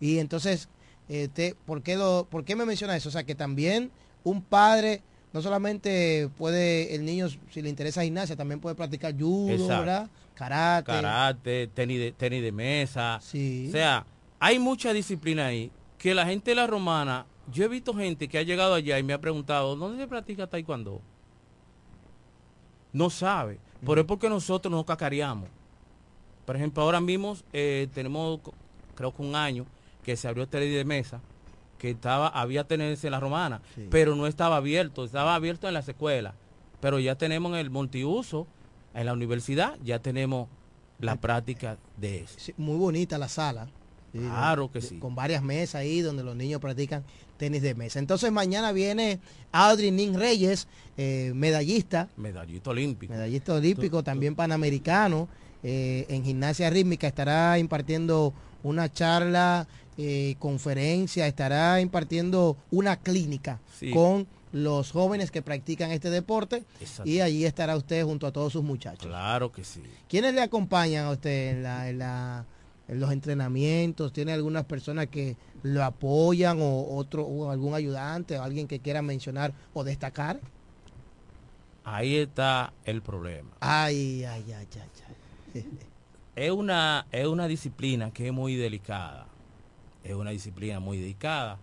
[0.00, 0.68] Y entonces,
[1.08, 3.08] este, ¿por, qué lo, ¿por qué me menciona eso?
[3.08, 3.90] O sea, que también
[4.24, 5.02] un padre
[5.32, 9.80] no solamente puede, el niño, si le interesa gimnasia, también puede practicar judo, Exacto.
[9.80, 10.10] ¿verdad?
[10.34, 10.86] Karate.
[10.86, 13.18] karate, tenis de, tenis de mesa.
[13.20, 13.66] Sí.
[13.68, 14.06] O sea,
[14.38, 18.38] hay mucha disciplina ahí que la gente de la romana, yo he visto gente que
[18.38, 21.02] ha llegado allá y me ha preguntado, ¿dónde se practica taekwondo?
[22.92, 25.48] No sabe, pero es porque nosotros nos cacareamos.
[26.44, 28.40] Por ejemplo, ahora mismo eh, tenemos,
[28.94, 29.66] creo que un año,
[30.02, 31.20] que se abrió tenis de mesa,
[31.78, 33.86] que estaba, había tenis en la romana, Sí.
[33.90, 36.34] pero no estaba abierto, estaba abierto en las escuelas.
[36.80, 38.46] Pero ya tenemos en el multiuso,
[38.94, 40.48] en la universidad, ya tenemos
[40.98, 42.34] la práctica de eso.
[42.38, 43.68] Sí, muy bonita la sala.
[44.12, 44.98] Claro que sí.
[44.98, 47.04] Con varias mesas ahí donde los niños practican
[47.38, 47.98] tenis de mesa.
[47.98, 49.20] Entonces mañana viene
[49.52, 53.12] Audrey Nin Reyes, eh, medallista, Medallista olímpico.
[53.12, 55.28] medallista olímpico, también panamericano,
[55.62, 63.90] eh, en gimnasia rítmica, estará impartiendo una charla, eh, conferencia, estará impartiendo una clínica Sí.
[63.90, 67.08] con los jóvenes que practican este deporte Exacto.
[67.10, 69.06] y allí estará usted junto a todos sus muchachos.
[69.06, 69.82] Claro que sí.
[70.08, 72.46] ¿Quiénes le acompañan a usted en, la- en la-
[72.88, 74.12] en los entrenamientos?
[74.12, 79.02] ¿Tiene algunas personas que lo apoyan o otro o algún ayudante o alguien que quiera
[79.02, 80.40] mencionar o destacar?
[81.84, 83.50] Ahí está el problema.
[83.60, 84.88] Ay, ay, ay, ay,
[85.54, 85.64] ay.
[86.36, 89.26] Es una, es una disciplina que es muy delicada.
[90.04, 91.58] Es una disciplina muy delicada.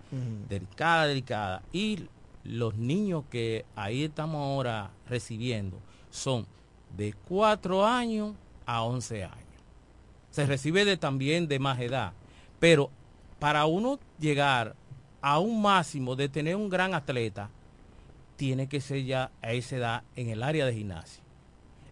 [0.49, 1.63] Delicada, delicada.
[1.71, 2.09] Y
[2.43, 5.77] los niños que ahí estamos ahora recibiendo
[6.09, 6.45] son
[6.97, 8.33] de 4 años
[8.65, 9.44] a 11 años.
[10.35, 12.11] Se recibe de, también de más edad.
[12.59, 12.89] Pero
[13.39, 14.75] para uno llegar
[15.21, 17.49] a un máximo de tener un gran atleta,
[18.35, 21.23] tiene que ser ya a esa edad en el área de gimnasia.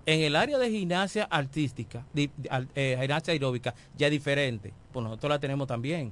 [0.06, 4.74] En el área de gimnasia artística, eh, gimnasia aeróbica, ya diferente.
[4.92, 6.12] Pues nosotros la tenemos también.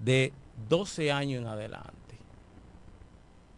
[0.00, 0.32] De
[0.68, 2.16] 12 años en adelante.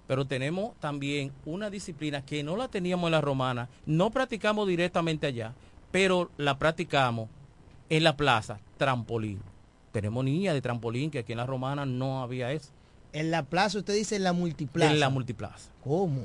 [0.07, 5.27] Pero tenemos también una disciplina que no la teníamos en la romana, no practicamos directamente
[5.27, 5.55] allá,
[5.95, 7.29] pero la practicamos
[7.89, 9.41] en la plaza, trampolín.
[9.93, 12.71] Tenemos niñas de trampolín que aquí en la romana no había eso.
[13.13, 14.91] En la plaza, usted dice en la multiplaza.
[14.91, 15.71] En la multiplaza.
[15.85, 16.23] ¿Cómo?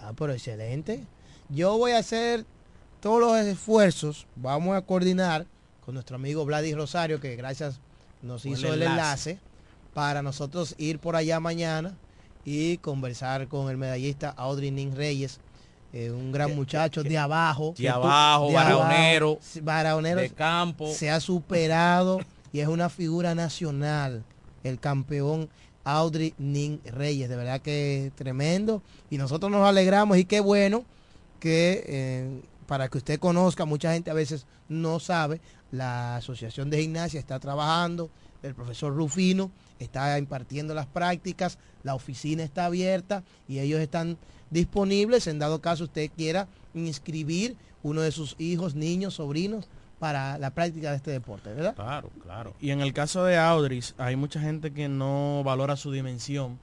[0.00, 1.06] Ah, pero excelente.
[1.48, 2.44] Yo voy a hacer
[3.00, 4.26] todos los esfuerzos.
[4.34, 5.46] Vamos a coordinar
[5.84, 7.78] con nuestro amigo Vladis Rosario, que gracias
[8.22, 9.30] nos hizo el enlace.
[9.30, 9.38] enlace,
[9.94, 11.94] para nosotros ir por allá mañana
[12.44, 15.38] y conversar con el medallista Audrey Nin Reyes,
[15.92, 17.74] eh, un gran muchacho de abajo.
[17.76, 20.92] De abajo, baraonero, sí, baraonero, de campo.
[20.92, 22.20] Se ha superado
[22.52, 24.22] y es una figura nacional,
[24.64, 25.48] el campeón
[25.84, 27.28] Audrey Nin Reyes.
[27.28, 28.82] De verdad que tremendo.
[29.10, 30.84] Y nosotros nos alegramos y qué bueno
[31.40, 36.82] que eh, para que usted conozca, mucha gente a veces no sabe, la Asociación de
[36.82, 38.10] Gimnasia está trabajando,
[38.42, 44.18] el profesor Rufino está impartiendo las prácticas, la oficina está abierta y ellos están
[44.50, 49.68] disponibles en dado caso usted quiera inscribir uno de sus hijos, niños, sobrinos
[49.98, 51.74] para la práctica de este deporte, ¿verdad?
[51.74, 52.54] Claro, claro.
[52.60, 56.58] Y en el caso de Audris, hay mucha gente que no valora su dimensión.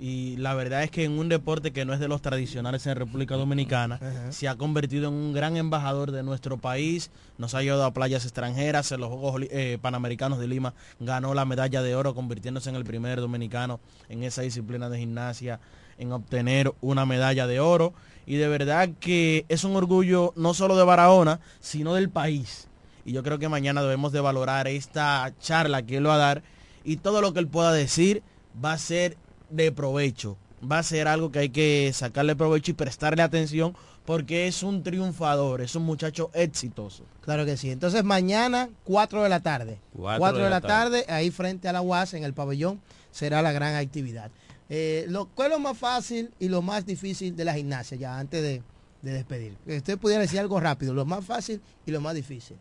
[0.00, 2.94] Y la verdad es que en un deporte que no es de los tradicionales en
[2.94, 3.98] República Dominicana,
[4.30, 7.10] se ha convertido en un gran embajador de nuestro país.
[7.36, 8.92] Nos ha llevado a playas extranjeras.
[8.92, 12.84] En los Juegos eh, Panamericanos de Lima ganó la medalla de oro, convirtiéndose en el
[12.84, 15.58] primer dominicano en esa disciplina de gimnasia
[15.98, 17.92] en obtener una medalla de oro.
[18.24, 22.68] Y de verdad que es un orgullo no solo de Barahona, sino del país.
[23.04, 26.42] Y yo creo que mañana debemos de valorar esta charla que él va a dar
[26.84, 28.22] y todo lo que él pueda decir
[28.62, 29.16] va a ser
[29.50, 30.36] de provecho.
[30.60, 34.82] Va a ser algo que hay que sacarle provecho y prestarle atención porque es un
[34.82, 37.04] triunfador, es un muchacho exitoso.
[37.20, 37.70] Claro que sí.
[37.70, 39.78] Entonces mañana, 4 de la tarde.
[39.94, 42.80] Cuatro 4 de la tarde, ahí frente a la UAS, en el pabellón,
[43.10, 44.30] será la gran actividad.
[44.70, 48.18] Eh, lo, ¿Cuál es lo más fácil y lo más difícil de la gimnasia ya
[48.18, 48.62] antes de,
[49.02, 49.56] de despedir?
[49.66, 52.56] Que Usted pudiera decir algo rápido, lo más fácil y lo más difícil.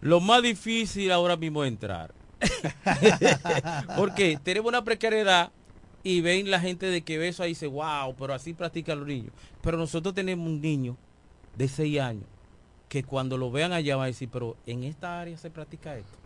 [0.00, 2.12] Lo más difícil ahora mismo es entrar.
[3.96, 5.52] Porque tenemos una precariedad
[6.04, 8.98] y ven la gente de que ve eso ahí y dice, wow, pero así practican
[9.00, 9.32] los niños.
[9.62, 10.96] Pero nosotros tenemos un niño
[11.56, 12.24] de 6 años
[12.88, 16.16] que cuando lo vean allá van a decir, pero en esta área se practica esto.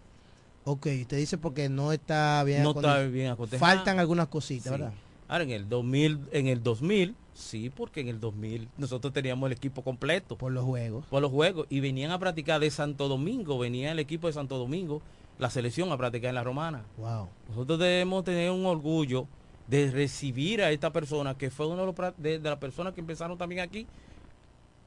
[0.64, 3.60] Ok, usted dice porque no está bien No está bien acotejado.
[3.74, 4.70] Faltan algunas cositas, Sí.
[4.70, 4.92] ¿verdad?
[5.28, 9.52] Ahora en el 2000, en el 2000, sí, porque en el 2000 nosotros teníamos el
[9.52, 10.36] equipo completo.
[10.36, 11.06] Por los juegos.
[11.06, 11.66] Por los juegos.
[11.70, 15.00] Y venían a practicar de Santo Domingo, venía el equipo de Santo Domingo,
[15.38, 16.84] la selección a practicar en la Romana.
[16.96, 17.28] Wow.
[17.50, 19.26] Nosotros debemos tener un orgullo
[19.68, 23.36] de recibir a esta persona, que fue uno de, de, de las personas que empezaron
[23.38, 23.86] también aquí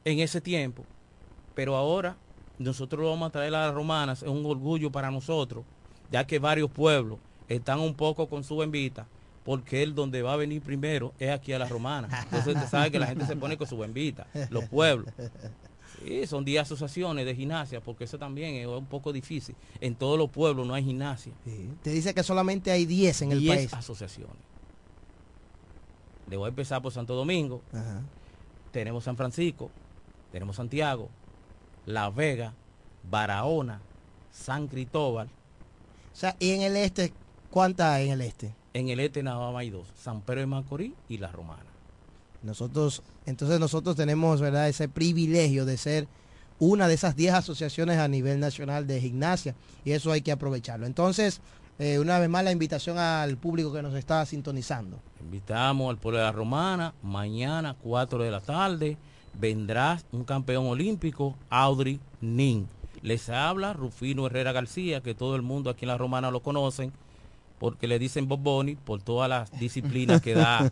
[0.03, 0.84] en ese tiempo.
[1.53, 2.17] Pero ahora
[2.57, 5.63] nosotros lo vamos a traer a las romanas, es un orgullo para nosotros,
[6.11, 9.07] ya que varios pueblos están un poco con su bembita,
[9.43, 12.11] porque él donde va a venir primero es aquí a las romanas.
[12.25, 15.13] Entonces usted sabe que la gente se pone con su bembita, los pueblos.
[16.03, 19.55] Sí, son 10 asociaciones de gimnasia, porque eso también es un poco difícil.
[19.79, 21.32] En todos los pueblos no hay gimnasia.
[21.84, 23.73] Te dice que solamente hay 10 en el 10 país.
[23.73, 24.51] asociaciones.
[26.32, 27.61] A empezar por Santo Domingo.
[28.71, 29.69] Tenemos San Francisco,
[30.32, 31.09] tenemos Santiago,
[31.86, 32.53] La Vega,
[33.09, 33.82] Barahona,
[34.32, 35.27] San Cristóbal.
[35.27, 37.13] O sea, y en el este,
[37.49, 38.53] ¿cuántas hay en el este?
[38.73, 41.65] En el este nada más hay dos, San Pedro de Macorís y La Romana.
[42.43, 46.07] Nosotros, entonces nosotros tenemos, ¿verdad?, ese privilegio de ser
[46.59, 50.86] una de esas 10 asociaciones a nivel nacional de gimnasia y eso hay que aprovecharlo.
[50.86, 51.41] Entonces,
[51.82, 54.99] eh, una vez más la invitación al público que nos está sintonizando.
[55.19, 58.97] Invitamos al pueblo de La Romana, mañana 4 de la tarde,
[59.34, 62.67] vendrá un campeón olímpico, Audrey Nin.
[63.01, 66.93] Les habla Rufino Herrera García, que todo el mundo aquí en La Romana lo conocen,
[67.57, 70.71] porque le dicen Boboni por todas las disciplinas que da.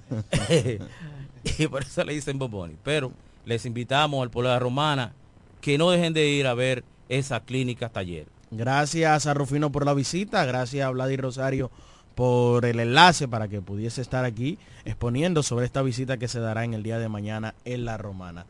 [1.58, 2.76] y por eso le dicen Boboni.
[2.84, 3.12] Pero
[3.46, 5.14] les invitamos al pueblo de La Romana
[5.60, 8.28] que no dejen de ir a ver esa clínica taller.
[8.52, 11.70] Gracias a Rufino por la visita, gracias a Vladi Rosario
[12.16, 16.64] por el enlace para que pudiese estar aquí exponiendo sobre esta visita que se dará
[16.64, 18.46] en el día de mañana en La Romana.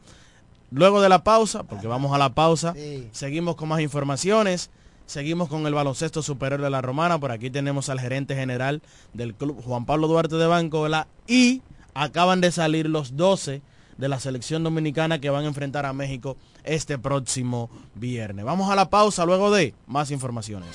[0.72, 2.74] Luego de la pausa, porque vamos a la pausa,
[3.12, 4.70] seguimos con más informaciones,
[5.06, 8.82] seguimos con el baloncesto superior de La Romana, por aquí tenemos al gerente general
[9.14, 11.62] del club Juan Pablo Duarte de Bancola y
[11.94, 13.62] acaban de salir los 12
[14.00, 18.46] de la selección dominicana que van a enfrentar a México este próximo viernes.
[18.46, 20.70] Vamos a la pausa luego de más informaciones.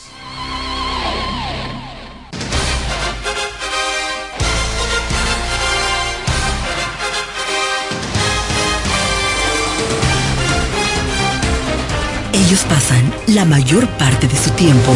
[12.34, 14.92] Ellos pasan la mayor parte de su tiempo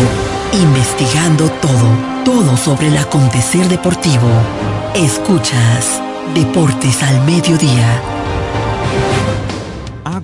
[0.52, 4.28] investigando todo, todo sobre el acontecer deportivo.
[4.94, 6.02] Escuchas
[6.34, 8.17] Deportes al Mediodía.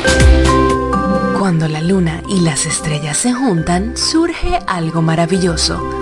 [1.37, 6.02] Cuando la luna y las estrellas se juntan, surge algo maravilloso.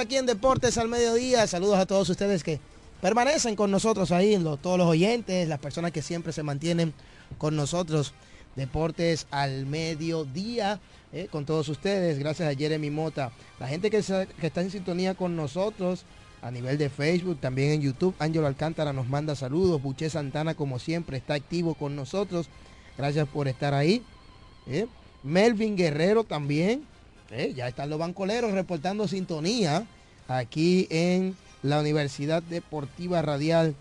[0.00, 1.46] Aquí en Deportes al Mediodía.
[1.46, 2.58] Saludos a todos ustedes que
[3.00, 6.92] permanecen con nosotros ahí, lo- todos los oyentes, las personas que siempre se mantienen
[7.38, 8.12] con nosotros.
[8.56, 10.80] Deportes al Mediodía,
[11.12, 12.18] eh, con todos ustedes.
[12.18, 13.30] Gracias a Jeremy Mota.
[13.60, 16.04] La gente que está en sintonía con nosotros
[16.42, 18.14] a nivel de Facebook, también en YouTube.
[18.18, 19.80] Ángelo Alcántara nos manda saludos.
[19.82, 22.48] Buché Santana, como siempre, está activo con nosotros.
[22.98, 24.02] Gracias por estar ahí.
[24.66, 24.86] eh.
[25.22, 26.82] Melvin Guerrero también.
[27.30, 29.86] Eh, ya están los bancoleros reportando sintonía
[30.26, 33.76] aquí en la Universidad Deportiva Radial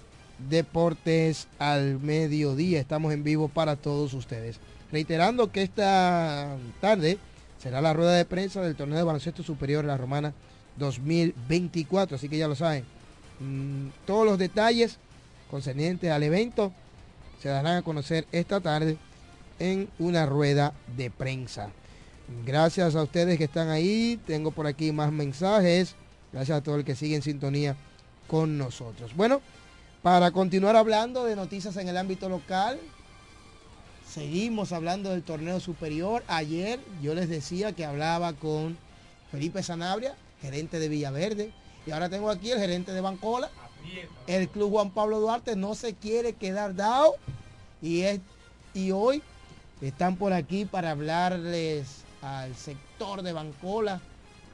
[0.50, 2.80] Deportes al Mediodía.
[2.80, 4.60] Estamos en vivo para todos ustedes.
[4.92, 7.18] Reiterando que esta tarde
[7.58, 10.34] será la rueda de prensa del torneo de baloncesto superior La Romana
[10.78, 12.18] 2024.
[12.18, 12.86] Así que ya lo saben.
[13.40, 15.00] Mm, todos los detalles
[15.50, 16.72] concernientes al evento
[17.42, 18.98] se darán a conocer esta tarde
[19.58, 21.72] en una rueda de prensa.
[22.46, 24.20] Gracias a ustedes que están ahí.
[24.28, 25.96] Tengo por aquí más mensajes.
[26.32, 27.76] Gracias a todo el que sigue en sintonía
[28.28, 29.16] con nosotros.
[29.16, 29.42] Bueno,
[30.04, 32.80] para continuar hablando de noticias en el ámbito local,
[34.08, 36.24] seguimos hablando del torneo superior.
[36.28, 38.78] Ayer yo les decía que hablaba con
[39.32, 41.52] Felipe Sanabria, gerente de Villaverde.
[41.88, 43.50] Y ahora tengo aquí el gerente de Bancola.
[44.28, 47.16] El club Juan Pablo Duarte no se quiere quedar dado.
[47.82, 48.20] Y, es,
[48.76, 49.24] y hoy
[49.82, 54.02] están por aquí para hablarles al sector de Bancola,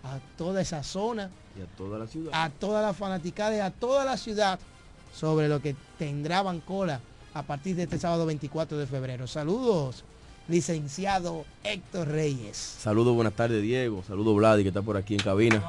[0.03, 2.31] a toda esa zona, Y a toda la ciudad.
[2.33, 4.59] a toda la fanaticada y a toda la ciudad
[5.13, 6.99] sobre lo que tendrá Bancola
[7.33, 9.27] a partir de este sábado 24 de febrero.
[9.27, 10.03] Saludos,
[10.47, 12.55] licenciado Héctor Reyes.
[12.57, 14.03] Saludos, buenas tardes, Diego.
[14.07, 15.63] Saludos, Vladi, que está por aquí en cabina.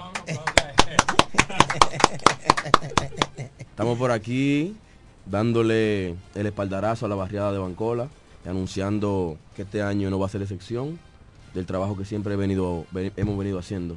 [3.59, 4.77] Estamos por aquí
[5.25, 8.09] dándole el espaldarazo a la barriada de Bancola,
[8.45, 10.99] y anunciando que este año no va a ser excepción
[11.57, 13.97] del trabajo que siempre he venido, ve- hemos venido haciendo.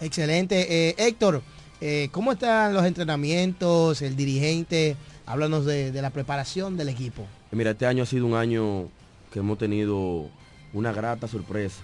[0.00, 0.88] Excelente.
[0.90, 1.42] Eh, Héctor,
[1.80, 4.96] eh, ¿cómo están los entrenamientos, el dirigente?
[5.26, 7.24] Háblanos de, de la preparación del equipo.
[7.52, 8.88] Mira, este año ha sido un año
[9.32, 10.26] que hemos tenido
[10.72, 11.80] una grata sorpresa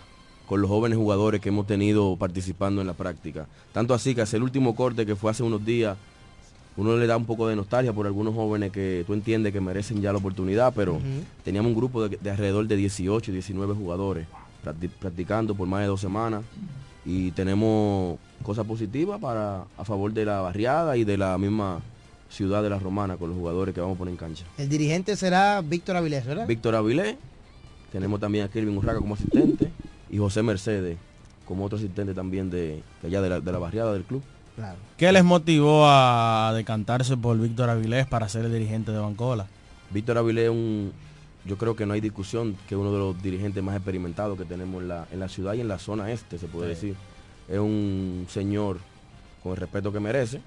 [0.47, 3.47] con los jóvenes jugadores que hemos tenido participando en la práctica.
[3.73, 5.97] Tanto así que hace el último corte que fue hace unos días,
[6.77, 10.03] uno le da un poco de nostalgia por algunos jóvenes que tú entiendes que merecen
[10.03, 10.99] ya la oportunidad, pero
[11.45, 14.27] teníamos un grupo de, de alrededor de 18, 19 jugadores
[14.65, 16.43] practicando por más de dos semanas
[17.05, 21.81] y tenemos cosas positivas para a favor de la barriada y de la misma
[22.31, 24.45] ciudad de la Romana con los jugadores que vamos a poner en cancha.
[24.59, 26.47] El dirigente será Víctor Avilés, ¿verdad?
[26.47, 27.17] Víctor Avilés,
[27.93, 29.71] tenemos también a Kelvin Urraca como asistente
[30.11, 30.99] y José Mercedes
[31.47, 34.23] como otro asistente también de, de allá de la, de la barriada del club.
[34.57, 34.79] Claro.
[34.97, 39.47] ¿Qué les motivó a decantarse por Víctor Avilés para ser el dirigente de Bancola?
[39.91, 40.93] Víctor Avilés es un,
[41.47, 44.83] yo creo que no hay discusión que uno de los dirigentes más experimentados que tenemos
[44.83, 46.89] en la, en la ciudad y en la zona este, se puede Sí.
[46.89, 46.97] decir.
[47.49, 48.79] Es un señor
[49.43, 50.41] con el respeto que merece,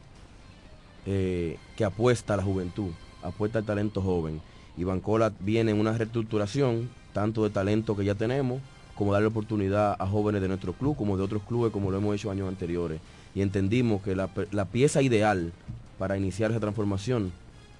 [1.05, 2.91] eh, que apuesta a la juventud,
[3.23, 4.41] apuesta al talento joven.
[4.77, 8.61] Y Bancola viene en una reestructuración, tanto de talento que ya tenemos,
[8.95, 12.15] como darle oportunidad a jóvenes de nuestro club, como de otros clubes, como lo hemos
[12.15, 12.99] hecho años anteriores.
[13.35, 15.51] Y entendimos que la, la pieza ideal
[15.99, 17.31] para iniciar esa transformación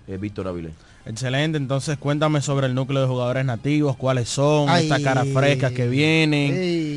[0.07, 0.73] eh, Víctor Avilés.
[1.05, 4.83] Excelente, entonces cuéntame sobre el núcleo de jugadores nativos, cuáles son, Ay.
[4.83, 6.53] estas caras frescas que vienen.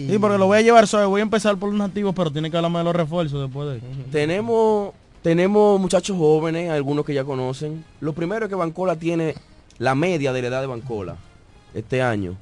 [0.08, 2.50] Sí, porque lo voy a llevar suave, voy a empezar por los nativos, pero tiene
[2.50, 3.80] que hablarme de los refuerzos después de...
[4.10, 4.92] Tenemos,
[5.22, 7.84] tenemos muchachos jóvenes, algunos que ya conocen.
[8.00, 9.34] Lo primero es que Bancola tiene
[9.78, 11.16] la media de la edad de Bancola
[11.72, 12.34] este año.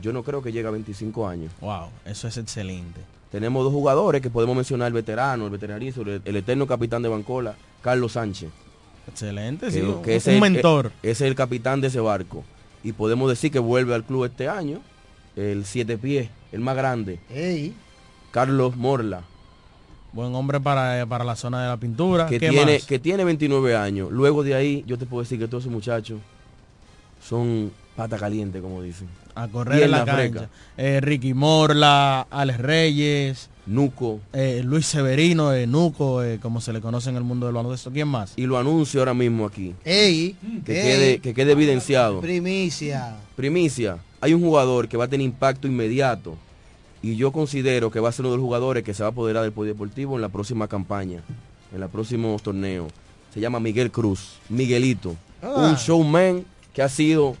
[0.00, 1.52] Yo no creo que llegue a 25 años.
[1.60, 3.00] Wow, eso es excelente.
[3.30, 7.10] Tenemos dos jugadores que podemos mencionar, el veterano, el veteranizo, el, el eterno capitán de
[7.10, 8.50] Bancola, Carlos Sánchez.
[9.08, 10.92] Excelente, que, sí, que un, es un el- mentor.
[11.02, 12.44] e- Es el capitán de ese barco.
[12.82, 14.80] Y podemos decir que vuelve al club este año,
[15.36, 17.74] el siete pies, el más grande, Ey.
[18.30, 19.22] Carlos Morla,
[20.12, 22.26] Buen hombre para, para la zona de la pintura.
[22.26, 22.86] que ¿Qué tiene, más?
[22.86, 24.12] que tiene 29 años.
[24.12, 26.20] Luego de ahí, yo te puedo decir que todos esos muchachos
[27.26, 29.08] son pata caliente, como dicen.
[29.34, 30.48] A correr en la, cancha.
[30.76, 34.20] Eh, Ricky Morla, Alex Reyes, Nuco.
[34.32, 37.90] eh, Luis Severino, eh, Nuco, eh, como se le conoce en el mundo del baloncesto.
[37.90, 38.34] ¿Quién más?
[38.36, 39.74] Y lo anuncio ahora mismo aquí.
[39.84, 40.36] Ey.
[40.64, 40.82] Que, ey.
[40.82, 42.20] quede, que quede evidenciado.
[42.20, 43.16] Primicia.
[43.36, 46.36] Primicia, hay un jugador que va a tener impacto inmediato
[47.02, 49.12] y yo considero que va a ser uno de los jugadores que se va a
[49.12, 51.22] apoderar del polideportivo en la próxima campaña,
[51.72, 52.92] en los próximos torneos.
[53.32, 55.68] Se llama Miguel Cruz, Miguelito, Ah.
[55.68, 57.36] un showman que ha sido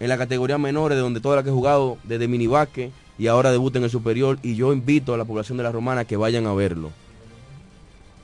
[0.00, 3.50] en la categoría menores de donde toda la que he jugado desde minibasque y ahora
[3.52, 6.46] debuta en el superior y yo invito a la población de la Romana que vayan
[6.46, 6.90] a verlo.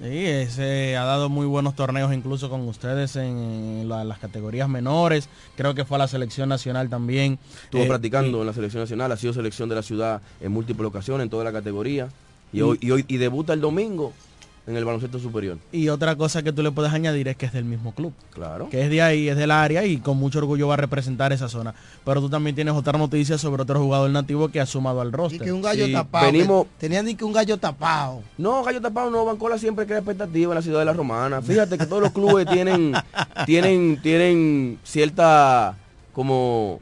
[0.00, 3.36] Sí, ese ha dado muy buenos torneos incluso con ustedes en,
[3.82, 5.28] en la- las categorías menores.
[5.56, 7.38] Creo que fue a la selección nacional también.
[7.64, 10.88] Estuvo Eh, practicando en la selección nacional, ha sido selección de la ciudad en múltiples
[10.88, 12.08] ocasiones, en toda la categoría.
[12.50, 14.14] Y, Y- hoy, y, hoy- y debuta el domingo
[14.66, 15.58] en el baloncesto superior.
[15.72, 18.12] Y otra cosa que tú le puedes añadir es que es del mismo club.
[18.32, 18.68] Claro.
[18.68, 21.48] Que es de ahí, es del área y con mucho orgullo va a representar esa
[21.48, 21.74] zona.
[22.04, 25.10] Pero tú también tienes otra noticia sobre otro jugador nativo que ha sumado al Y
[25.12, 25.40] roster.
[25.42, 26.26] que un gallo Sí, tapado.
[26.26, 28.22] venimos- Tenían ni que un gallo tapado.
[28.38, 31.42] No, Gallo Tapado no, Bancola siempre crea expectativa en la ciudad de la Romana.
[31.42, 32.92] Fíjate que todos los clubes tienen,
[33.46, 35.76] tienen, tienen cierta,
[36.12, 36.80] como,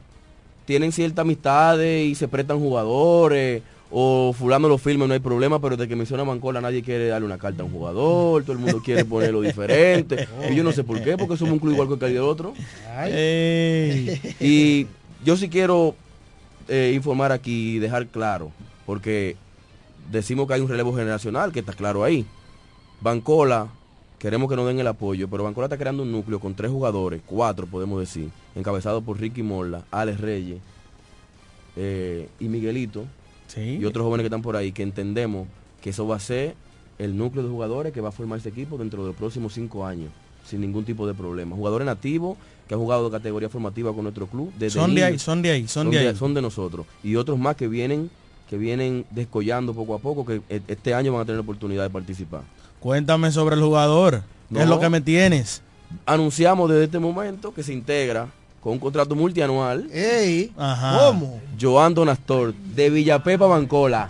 [0.65, 5.75] tienen cierta amistades y se prestan jugadores, o fulano lo firma, no hay problema, pero
[5.75, 8.81] de que menciona Bancola nadie quiere darle una carta a un jugador, todo el mundo
[8.83, 10.27] quiere ponerlo diferente.
[10.49, 12.53] Y yo no sé por qué, porque somos un club igual que cualquier otro.
[14.39, 14.87] Y
[15.25, 15.95] yo sí quiero
[16.67, 18.51] eh, informar aquí y dejar claro,
[18.85, 19.35] porque
[20.11, 22.25] decimos que hay un relevo generacional, que está claro ahí.
[23.01, 23.69] Bancola,
[24.19, 27.21] queremos que nos den el apoyo, pero Bancola está creando un núcleo con tres jugadores,
[27.25, 30.59] cuatro podemos decir, encabezados por Ricky Morla, Alex Reyes
[31.75, 33.05] eh, y Miguelito,
[33.49, 33.77] Sí.
[33.81, 35.47] y otros jóvenes que están por ahí, que entendemos
[35.81, 36.55] que eso va a ser
[36.97, 39.85] el núcleo de jugadores que va a formar este equipo dentro de los próximos cinco
[39.85, 40.09] años,
[40.45, 41.55] sin ningún tipo de problema.
[41.55, 42.37] Jugadores nativos
[42.67, 44.51] que han jugado de categoría formativa con nuestro club.
[44.57, 46.15] Desde Son de ahí, son de ahí, son de ahí.
[46.15, 46.85] son de nosotros.
[47.03, 48.09] Y otros más que vienen
[48.49, 51.83] que vienen descollando poco a poco, que e- este año van a tener la oportunidad
[51.83, 52.41] de participar.
[52.79, 54.23] Cuéntame sobre el jugador.
[54.47, 54.61] ¿Qué No.
[54.61, 55.61] es lo que me tienes?
[56.07, 58.27] Anunciamos desde este momento que se integra
[58.69, 59.89] con un contrato multianual.
[59.91, 60.51] Ey.
[60.55, 60.99] Ajá.
[60.99, 61.41] ¿Cómo?
[61.59, 64.07] Joan Donastor, de Villapepa, Bancola.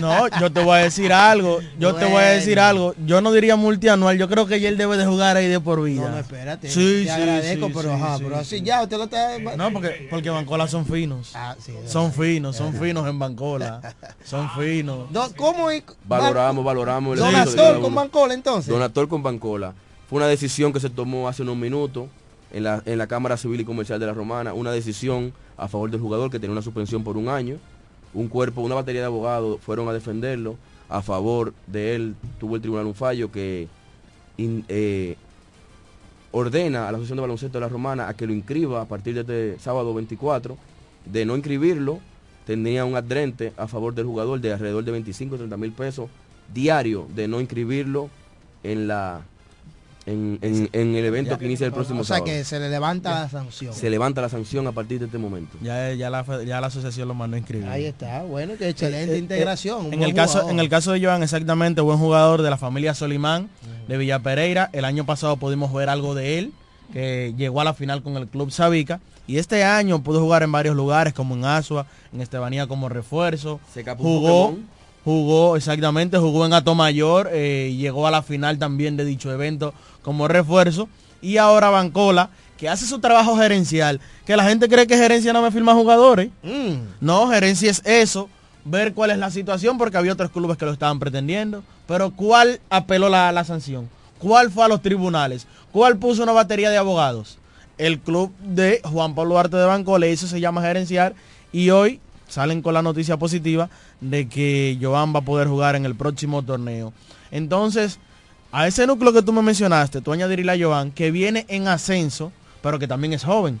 [0.00, 1.60] No, yo te voy a decir algo.
[1.78, 2.94] Yo te voy a decir algo.
[3.06, 4.18] Yo no diría multianual.
[4.18, 6.02] Yo creo que él debe de jugar ahí de por vida.
[6.02, 6.68] No, no, espérate.
[6.68, 8.40] Sí, te sí, agradezco, sí, pero sí, ajá, sí, pero sí.
[8.40, 9.38] así ya, usted lo está.
[9.56, 11.32] No, porque, porque Bancola son finos.
[11.34, 12.12] Ah, son verdad.
[12.12, 13.94] finos, son finos en Bancola.
[14.24, 15.08] Son finos.
[15.36, 15.84] ¿Cómo es?
[16.08, 17.94] Valoramos, valoramos el Donator con.
[17.94, 18.72] Bancola entonces.
[18.72, 19.74] Donator con Bancola.
[20.08, 22.08] Fue una decisión que se tomó hace unos minutos
[22.54, 25.90] en la, en la Cámara Civil y Comercial de la Romana, una decisión a favor
[25.90, 27.56] del jugador que tenía una suspensión por un año.
[28.14, 30.56] Un cuerpo, una batería de abogados fueron a defenderlo
[30.88, 32.14] a favor de él.
[32.38, 33.66] Tuvo el tribunal un fallo que
[34.38, 35.16] eh,
[36.30, 39.14] ordena a la Asociación de Baloncesto de la Romana a que lo inscriba a partir
[39.14, 40.56] de este sábado 24.
[41.06, 41.98] De no inscribirlo,
[42.46, 46.08] tendría un adrente a favor del jugador de alrededor de 25 o 30 mil pesos
[46.52, 48.10] diario de no inscribirlo
[48.62, 49.22] en la
[50.06, 52.32] en, en- en el evento que inicia el próximo O sea sábado.
[52.32, 53.72] que se le levanta la sanción.
[53.74, 55.56] Se levanta la sanción a partir de este momento.
[55.62, 57.68] Ya, ya, la, ya la asociación lo mandó a inscribir.
[57.68, 59.92] Ahí está, bueno, que excelente Eh, eh, integración.
[59.92, 63.48] En el, caso, en el caso de Joan, exactamente, buen jugador de la familia Solimán,
[63.88, 64.70] de Villa Pereira.
[64.72, 66.52] El año pasado pudimos ver algo de él,
[66.92, 69.00] que llegó a la final con el Club Sabica.
[69.26, 73.58] Y este año pudo jugar en varios lugares, como en Asua, en Estebanía como refuerzo.
[73.72, 74.68] Se escapó un Jugó, Pokémon.
[75.04, 80.28] Jugó, exactamente, jugó en Atomayor, eh, llegó a la final también de dicho evento como
[80.28, 80.88] refuerzo.
[81.20, 85.42] Y ahora Bancola, que hace su trabajo gerencial, que la gente cree que gerencia no
[85.42, 86.30] me firma jugadores.
[86.42, 86.74] Mm.
[87.00, 88.28] No, gerencia es eso,
[88.64, 91.62] ver cuál es la situación, porque había otros clubes que lo estaban pretendiendo.
[91.86, 93.88] Pero ¿cuál apeló la, la sanción?
[94.18, 95.46] ¿Cuál fue a los tribunales?
[95.72, 97.38] ¿Cuál puso una batería de abogados?
[97.76, 101.14] El club de Juan Pablo Duarte de Bancola, eso se llama gerenciar.
[101.52, 103.68] Y hoy salen con la noticia positiva
[104.10, 106.92] de que Joan va a poder jugar en el próximo torneo.
[107.30, 107.98] Entonces,
[108.56, 112.30] A ese núcleo que tú me mencionaste, tú añadirías a Joan, que viene en ascenso,
[112.62, 113.58] pero que también es joven.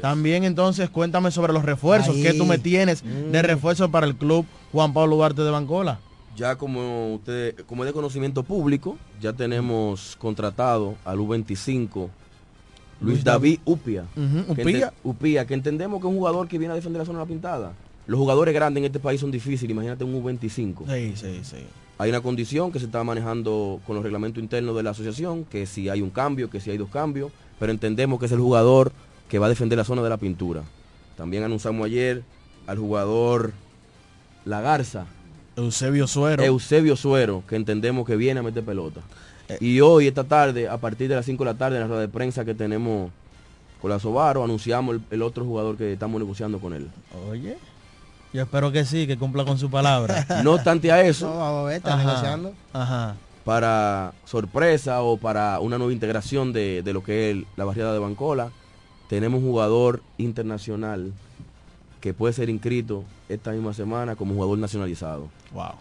[0.00, 3.44] También entonces cuéntame sobre los refuerzos, que tú me tienes de Mm.
[3.44, 5.98] refuerzo para el club Juan Pablo Duarte de Bancola.
[6.36, 12.08] Ya como usted, como es de conocimiento público, ya tenemos contratado al U25
[13.00, 14.04] Luis Luis David Upia.
[14.48, 14.64] Upia.
[14.64, 17.24] ente- Upia, que entendemos que es un jugador que viene a defender la zona de
[17.24, 17.72] la pintada.
[18.06, 20.84] Los jugadores grandes en este país son difíciles, imagínate un U25.
[20.86, 21.56] Sí, sí, sí.
[21.98, 25.66] Hay una condición que se está manejando con los reglamentos internos de la asociación, que
[25.66, 28.92] si hay un cambio, que si hay dos cambios, pero entendemos que es el jugador
[29.28, 30.62] que va a defender la zona de la pintura.
[31.16, 32.22] También anunciamos ayer
[32.66, 33.52] al jugador
[34.44, 35.06] La Garza.
[35.56, 36.42] Eusebio Suero.
[36.42, 39.00] Eusebio Suero, que entendemos que viene a meter pelota.
[39.60, 42.00] Y hoy, esta tarde, a partir de las 5 de la tarde, en la rueda
[42.02, 43.10] de prensa que tenemos
[43.80, 46.88] con la Sobaro, anunciamos el, el otro jugador que estamos negociando con él.
[47.30, 47.56] Oye,
[48.36, 50.26] yo espero que sí, que cumpla con su palabra.
[50.44, 52.52] No obstante a eso, No, vamos a ver, está Ajá, negociando.
[52.72, 53.14] Ajá.
[53.44, 57.98] para sorpresa o para una nueva integración de, de lo que es la barriada de
[57.98, 58.50] Bancola,
[59.08, 61.12] tenemos un jugador internacional
[62.00, 65.28] que puede ser inscrito esta misma semana como jugador nacionalizado.
[65.52, 65.72] Wow.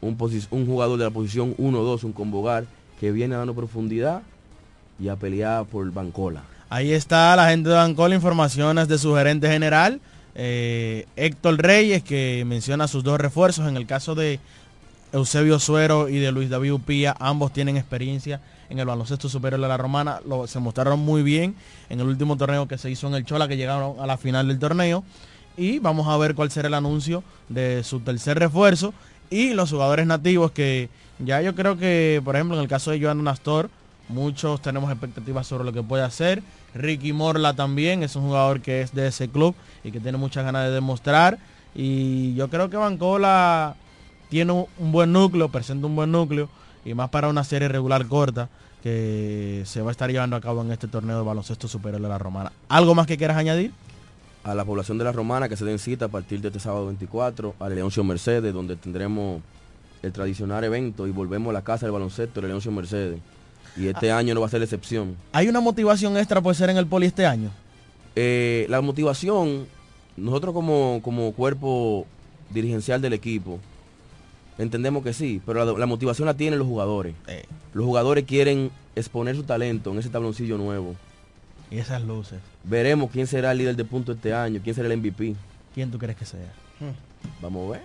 [0.00, 0.16] Un,
[0.50, 2.64] un jugador de la posición 1-2, un convocar,
[3.00, 4.22] que viene dando profundidad
[4.98, 6.42] y a pelear por Bancola.
[6.68, 10.00] Ahí está la gente de Bancola, informaciones de su gerente general,
[10.36, 13.66] eh, Héctor Reyes, que menciona sus dos refuerzos.
[13.68, 14.38] En el caso de
[15.12, 19.68] Eusebio Suero y de Luis David Upía, ambos tienen experiencia en el baloncesto superior de
[19.68, 20.20] la Romana.
[20.28, 21.54] Lo- se mostraron muy bien
[21.88, 24.48] en el último torneo que se hizo en el Chola, que llegaron a la final
[24.48, 25.04] del torneo.
[25.56, 28.92] Y vamos a ver cuál será el anuncio de su tercer refuerzo.
[29.30, 33.00] Y los jugadores nativos que ya yo creo que, por ejemplo, en el caso de
[33.00, 33.70] Joan Nastor,
[34.08, 36.42] muchos tenemos expectativas sobre lo que puede hacer.
[36.74, 39.54] Ricky Morla también es un jugador que es de ese club
[39.84, 41.38] y que tiene muchas ganas de demostrar.
[41.74, 43.76] Y yo creo que Bancola
[44.28, 46.48] tiene un, buen núcleo, presenta un buen núcleo
[46.84, 48.48] y más para una serie regular corta
[48.82, 52.08] que se va a estar llevando a cabo en este torneo de baloncesto superior de
[52.08, 52.52] la Romana.
[52.68, 53.72] ¿Algo más que quieras añadir?
[54.44, 56.86] A la población de la Romana que se den cita a partir de este sábado
[56.86, 59.42] 24 a Leoncio Mercedes, donde tendremos
[60.02, 63.18] el tradicional evento y volvemos a la casa del baloncesto de Leoncio Mercedes.
[63.76, 65.16] Y este año no va a ser la excepción.
[65.32, 67.50] ¿Hay una motivación extra por ser en el poli este año?
[68.14, 69.66] Eh, la motivación,
[70.16, 72.06] nosotros como, como cuerpo
[72.50, 73.60] dirigencial del equipo,
[74.58, 77.14] entendemos que sí, pero la, la motivación la tienen los jugadores.
[77.74, 80.94] Los jugadores quieren exponer su talento en ese tabloncillo nuevo.
[81.70, 82.38] Y esas luces.
[82.64, 85.34] Veremos quién será el líder de punto este año, quién será el MVP.
[85.76, 86.54] ¿Quién tú crees que sea?
[87.42, 87.82] Vamos a ver.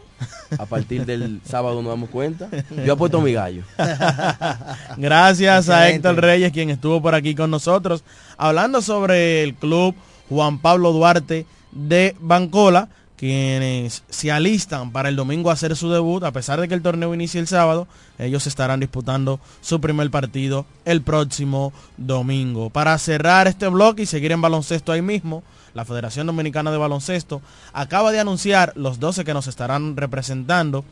[0.57, 2.47] A partir del sábado nos damos cuenta.
[2.85, 3.63] Yo apuesto a mi gallo.
[4.97, 6.07] Gracias a Excelente.
[6.07, 8.05] Héctor Reyes, quien estuvo por aquí con nosotros,
[8.37, 9.93] hablando sobre el club
[10.29, 12.87] Juan Pablo Duarte de Bancola,
[13.21, 16.81] quienes se alistan para el domingo a hacer su debut, a pesar de que el
[16.81, 22.71] torneo inicia el sábado, ellos estarán disputando su primer partido el próximo domingo.
[22.71, 25.43] Para cerrar este bloque y seguir en baloncesto ahí mismo,
[25.75, 27.43] la Federación Dominicana de Baloncesto
[27.73, 30.83] acaba de anunciar los 12 que nos estarán representando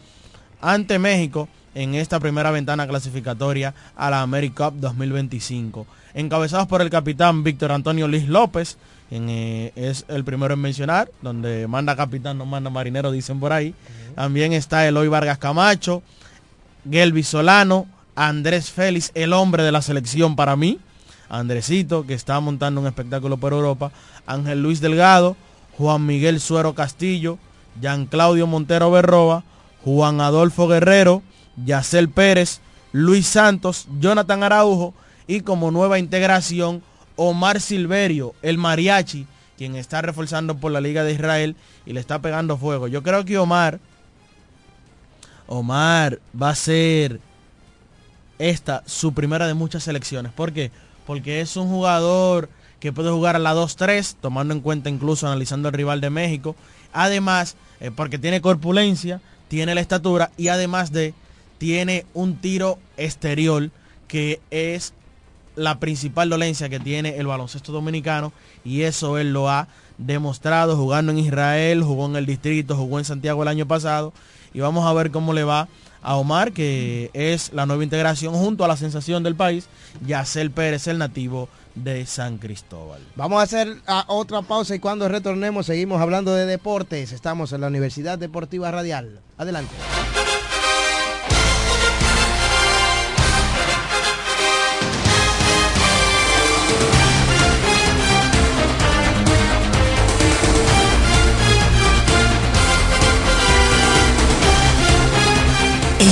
[0.62, 5.88] ante México en esta primera ventana clasificatoria a la AmeriCup 2025.
[6.14, 8.78] Encabezados por el capitán Víctor Antonio Liz López,
[9.12, 13.74] eh, es el primero en mencionar, donde manda capitán, no manda marinero, dicen por ahí.
[14.16, 16.04] También está Eloy Vargas Camacho,
[16.90, 20.80] Gelby Solano, Andrés Félix, el hombre de la selección para mí,
[21.30, 23.92] Andresito, que está montando un espectáculo por Europa,
[24.26, 25.36] Ángel Luis Delgado,
[25.78, 27.38] Juan Miguel Suero Castillo,
[27.80, 29.44] Jean Claudio Montero Berroa,
[29.86, 31.22] Juan Adolfo Guerrero,
[31.66, 34.94] Yacel Pérez, Luis Santos, Jonathan Araujo
[35.28, 36.82] y como nueva integración
[37.22, 42.22] Omar Silverio, el mariachi, quien está reforzando por la Liga de Israel y le está
[42.22, 42.88] pegando fuego.
[42.88, 43.82] Yo creo que Omar,
[45.46, 47.20] Omar va a ser
[48.38, 50.32] esta su primera de muchas selecciones.
[50.32, 50.72] ¿Por qué?
[51.06, 52.48] Porque es un jugador
[52.80, 56.56] que puede jugar a la 2-3, tomando en cuenta incluso analizando el rival de México.
[56.94, 61.14] Además, eh, porque tiene corpulencia, tiene la estatura y además de,
[61.58, 63.72] tiene un tiro exterior
[64.08, 64.94] que es
[65.60, 68.32] la principal dolencia que tiene el baloncesto dominicano
[68.64, 73.06] y eso él lo ha demostrado jugando en Israel, jugó en el distrito, jugó en
[73.06, 74.14] Santiago el año pasado
[74.54, 75.68] y vamos a ver cómo le va
[76.02, 79.68] a Omar, que es la nueva integración junto a la sensación del país,
[80.08, 83.02] Yacel Pérez, el nativo de San Cristóbal.
[83.18, 83.76] Vamos a hacer
[84.08, 87.12] otra pausa y cuando retornemos seguimos hablando de deportes.
[87.12, 89.20] Estamos en la Universidad Deportiva Radial.
[89.38, 89.76] Adelante.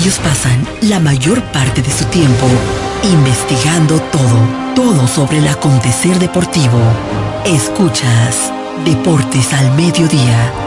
[0.07, 2.47] Ellos pasan la mayor parte de su tiempo
[3.03, 4.39] investigando todo,
[4.73, 6.79] todo sobre el acontecer deportivo.
[7.43, 8.53] Escuchas
[8.85, 10.66] Deportes al Mediodía.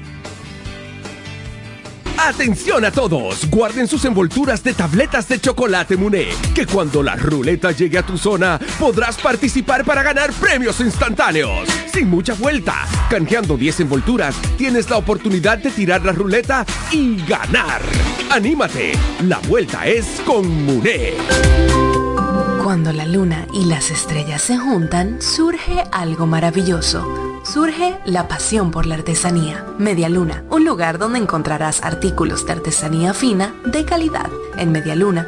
[2.23, 7.71] Atención a todos, guarden sus envolturas de tabletas de chocolate Muné, que cuando la ruleta
[7.71, 11.67] llegue a tu zona podrás participar para ganar premios instantáneos.
[11.91, 17.81] Sin mucha vuelta, canjeando 10 envolturas, tienes la oportunidad de tirar la ruleta y ganar.
[18.29, 18.91] Anímate,
[19.23, 21.13] la vuelta es con Muné.
[22.63, 27.30] Cuando la luna y las estrellas se juntan, surge algo maravilloso.
[27.51, 29.65] Surge la pasión por la artesanía.
[29.77, 34.29] Media Luna, un lugar donde encontrarás artículos de artesanía fina de calidad.
[34.55, 35.27] En Media Luna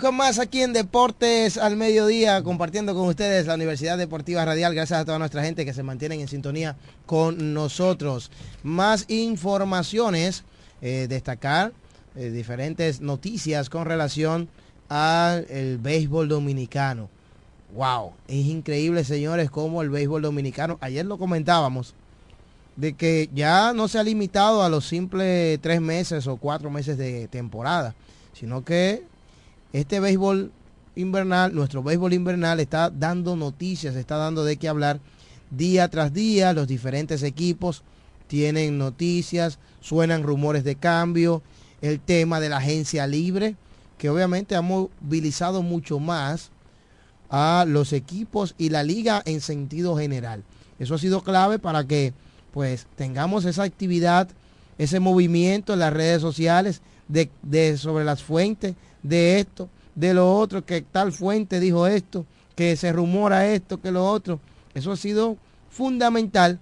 [0.00, 4.74] Con más aquí en Deportes al Mediodía, compartiendo con ustedes la Universidad Deportiva Radial.
[4.74, 8.30] Gracias a toda nuestra gente que se mantienen en sintonía con nosotros.
[8.62, 10.44] Más informaciones,
[10.80, 11.74] eh, destacar
[12.16, 14.48] eh, diferentes noticias con relación
[14.88, 15.46] al
[15.78, 17.10] béisbol dominicano.
[17.74, 21.94] Wow, es increíble, señores, cómo el béisbol dominicano, ayer lo comentábamos,
[22.76, 26.96] de que ya no se ha limitado a los simples tres meses o cuatro meses
[26.96, 27.94] de temporada,
[28.32, 29.11] sino que
[29.72, 30.52] este béisbol
[30.96, 35.00] invernal, nuestro béisbol invernal está dando noticias, está dando de qué hablar
[35.50, 37.82] día tras día, los diferentes equipos
[38.26, 41.42] tienen noticias, suenan rumores de cambio,
[41.82, 43.56] el tema de la agencia libre,
[43.98, 46.50] que obviamente ha movilizado mucho más
[47.28, 50.44] a los equipos y la liga en sentido general.
[50.78, 52.14] Eso ha sido clave para que
[52.52, 54.28] pues tengamos esa actividad,
[54.78, 60.34] ese movimiento en las redes sociales de, de sobre las fuentes de esto, de lo
[60.36, 62.24] otro, que tal fuente dijo esto,
[62.54, 64.40] que se rumora esto, que lo otro.
[64.74, 65.36] Eso ha sido
[65.70, 66.58] fundamental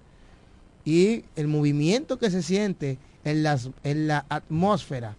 [0.85, 5.15] y el movimiento que se siente en, las, en la atmósfera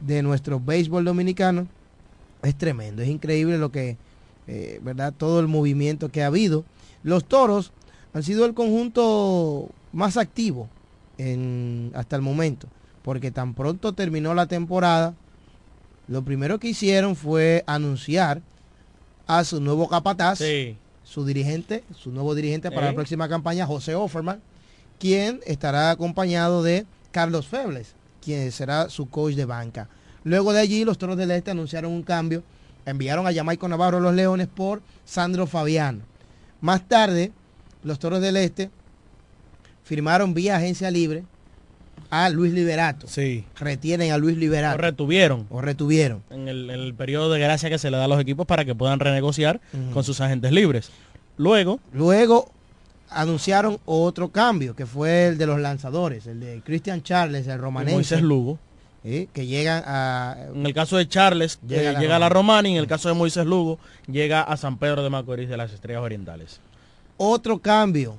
[0.00, 1.68] de nuestro béisbol dominicano
[2.42, 3.96] es tremendo, es increíble lo que,
[4.46, 5.12] eh, ¿verdad?
[5.16, 6.64] Todo el movimiento que ha habido.
[7.02, 7.72] Los toros
[8.14, 10.68] han sido el conjunto más activo
[11.18, 12.66] en, hasta el momento,
[13.02, 15.14] porque tan pronto terminó la temporada,
[16.10, 18.42] lo primero que hicieron fue anunciar
[19.28, 20.40] a su nuevo capataz,
[21.04, 24.40] su dirigente, su nuevo dirigente para la próxima campaña, José Offerman,
[24.98, 29.88] quien estará acompañado de Carlos Febles, quien será su coach de banca.
[30.24, 32.42] Luego de allí, los Toros del Este anunciaron un cambio,
[32.86, 36.00] enviaron a Jamaico Navarro a los Leones por Sandro Fabiano.
[36.60, 37.30] Más tarde,
[37.84, 38.68] los Toros del Este
[39.84, 41.22] firmaron vía agencia libre
[42.10, 43.06] a Luis Liberato.
[43.06, 43.44] Sí.
[43.58, 44.76] Retienen a Luis Liberato.
[44.76, 45.46] O retuvieron.
[45.50, 46.22] O retuvieron.
[46.30, 48.64] En el, en el periodo de gracia que se le da a los equipos para
[48.64, 49.60] que puedan renegociar
[49.92, 50.90] con sus agentes libres.
[51.36, 51.80] Luego.
[51.92, 52.50] Luego
[53.10, 57.94] anunciaron otro cambio, que fue el de los lanzadores, el de Christian Charles, el romanense.
[57.94, 58.58] Moisés Lugo.
[59.04, 59.28] ¿eh?
[59.32, 60.36] que llegan a...
[60.54, 63.46] En el caso de Charles, llega, a, la Romana y en el caso de Moisés
[63.46, 66.60] Lugo, llega a San Pedro de Macorís de las Estrellas Orientales.
[67.16, 68.16] Otro cambio.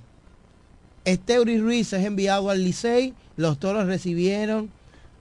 [1.05, 3.13] Esteuri Ruiz es enviado al Licey.
[3.41, 4.69] Los toros recibieron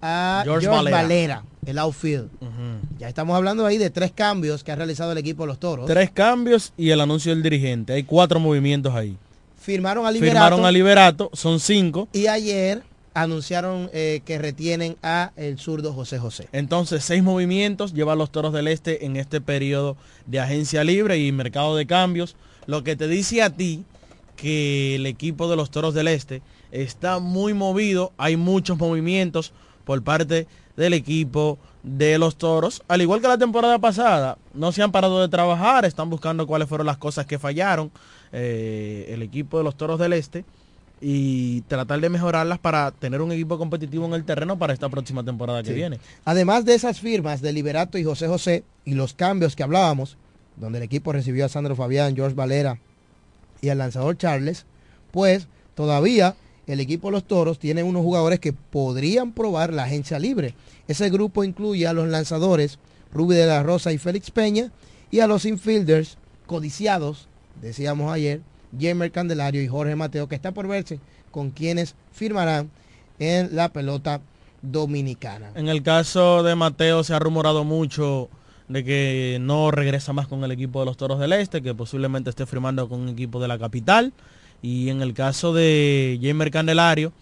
[0.02, 1.42] a George, Valera.
[1.64, 2.28] el outfield.
[2.98, 5.86] Ya estamos hablando ahí de tres cambios que ha realizado el equipo de los toros.
[5.86, 7.94] Tres cambios y el anuncio del dirigente.
[7.94, 9.16] Hay cuatro movimientos ahí.
[9.58, 10.34] Firmaron a Liberato.
[10.34, 12.08] Firmaron a Liberato, son cinco.
[12.12, 12.82] Y ayer
[13.14, 16.48] anunciaron eh, que retienen a el zurdo José José.
[16.52, 19.96] Entonces, seis movimientos llevan los Toros del Este en este periodo
[20.26, 23.84] de agencia libre y mercado de cambios, lo que te dice a ti
[24.36, 26.42] que el equipo de los Toros del Este
[26.72, 29.52] está muy movido, hay muchos movimientos
[29.84, 30.46] por parte
[30.76, 35.20] del equipo de los Toros, al igual que la temporada pasada, no se han parado
[35.20, 37.90] de trabajar, están buscando cuáles fueron las cosas que fallaron
[38.32, 40.44] eh, el equipo de los Toros del Este
[41.00, 45.24] y tratar de mejorarlas para tener un equipo competitivo en el terreno para esta próxima
[45.24, 45.98] temporada que viene.
[46.24, 50.18] Además de esas firmas de Liberato y José José y los cambios que hablábamos,
[50.56, 52.78] donde el equipo recibió a Sandro Fabián, George Valera
[53.62, 54.66] y al lanzador Charles,
[55.10, 56.36] pues todavía
[56.70, 60.54] el equipo de los Toros tiene unos jugadores que podrían probar la agencia libre.
[60.88, 62.78] Ese grupo incluye a los lanzadores
[63.12, 64.70] Ruby de la Rosa y Félix Peña
[65.10, 66.16] y a los infielders
[66.46, 67.28] codiciados,
[67.60, 68.40] decíamos ayer,
[68.78, 71.00] Jamer Candelario y Jorge Mateo, que está por verse
[71.30, 72.70] con quienes firmarán
[73.18, 74.20] en la pelota
[74.62, 75.50] dominicana.
[75.54, 78.28] En el caso de Mateo se ha rumorado mucho
[78.68, 82.30] de que no regresa más con el equipo de los Toros del Este, que posiblemente
[82.30, 84.12] esté firmando con un equipo de la capital.
[84.62, 87.12] Y en el caso de Jamer Candelario,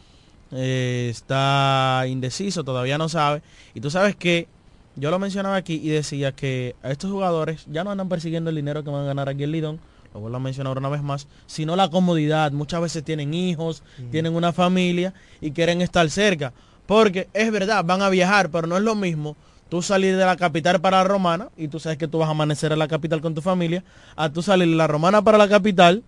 [0.53, 3.43] eh, está indeciso, todavía no sabe.
[3.75, 4.49] Y tú sabes que
[4.97, 8.57] yo lo mencionaba aquí y decía que a estos jugadores ya no andan persiguiendo el
[8.57, 9.81] dinero que van a ganar aquí en Lidón,
[10.13, 12.51] lo vuelvo a mencionar una vez más, sino la comodidad.
[12.53, 16.53] Muchas veces tienen hijos, tienen una familia y quieren estar cerca.
[16.87, 19.37] Porque es verdad, van a viajar, pero no es lo mismo
[19.69, 22.31] tú salir de la capital para la romana, y tú sabes que tú vas a
[22.31, 23.85] amanecer en la capital con tu familia,
[24.17, 26.03] a tú salir de la romana para la capital,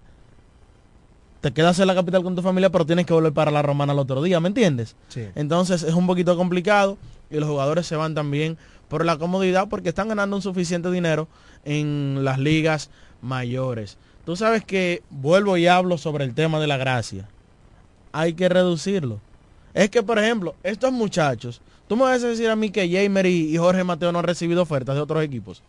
[1.41, 3.93] te quedas en la capital con tu familia, pero tienes que volver para la romana
[3.93, 4.97] el otro día, ¿me entiendes?
[5.35, 6.99] Entonces es un poquito complicado
[7.31, 11.29] y los jugadores se van también por la comodidad porque están ganando un suficiente dinero
[11.65, 12.91] en las ligas
[13.23, 13.97] mayores.
[14.25, 17.29] Tú sabes que vuelvo y hablo sobre el tema de la gracia.
[18.13, 19.21] Hay que reducirlo.
[19.73, 23.27] Es que, por ejemplo, estos muchachos, tú me vas a decir a mí que Jamer
[23.27, 25.63] y, Jorge Mateo no han recibido ofertas de otros equipos.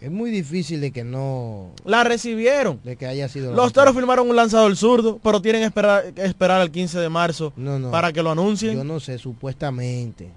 [0.00, 1.72] Es muy difícil de que no...
[1.84, 2.80] La recibieron.
[2.84, 3.52] De que haya sido...
[3.52, 7.52] Los toros firmaron un lanzador zurdo, pero tienen que esperar, esperar el 15 de marzo
[7.90, 8.76] para que lo anuncien.
[8.76, 10.30] Yo no sé, supuestamente.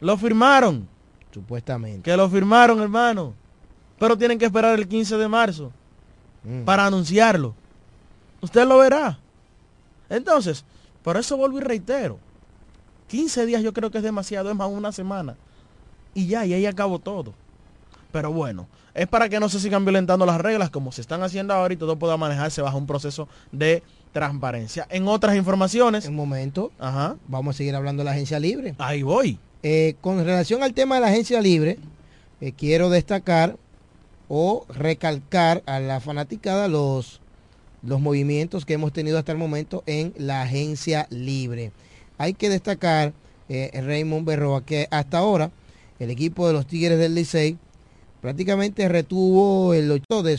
[0.00, 0.86] Lo firmaron.
[1.32, 2.02] Supuestamente.
[2.02, 3.34] Que lo firmaron, hermano.
[3.98, 5.72] Pero tienen que esperar el 15 de marzo
[6.44, 6.62] mm.
[6.62, 7.54] para anunciarlo.
[8.40, 9.18] Usted lo verá.
[10.08, 10.64] Entonces,
[11.02, 12.20] por eso vuelvo y reitero.
[13.08, 15.36] 15 días yo creo que es demasiado, es más una semana.
[16.14, 17.34] Y ya, y ahí acabó todo.
[18.12, 18.68] Pero bueno,
[18.98, 21.76] es para que no se sigan violentando las reglas como se están haciendo ahora y
[21.76, 23.82] todo pueda manejarse bajo un proceso de
[24.12, 24.86] transparencia.
[24.90, 26.06] En otras informaciones...
[26.06, 27.16] En momento, Ajá.
[27.28, 28.74] vamos a seguir hablando de la agencia libre.
[28.78, 29.38] Ahí voy.
[29.62, 31.78] Eh, con relación al tema de la agencia libre,
[32.40, 33.56] eh, quiero destacar
[34.28, 37.20] o recalcar a la fanaticada los,
[37.82, 41.70] los movimientos que hemos tenido hasta el momento en la agencia libre.
[42.18, 43.12] Hay que destacar,
[43.48, 45.52] eh, Raymond Berroa, que hasta ahora
[46.00, 47.58] el equipo de los Tigres del Licey
[48.20, 50.22] prácticamente retuvo el 8 de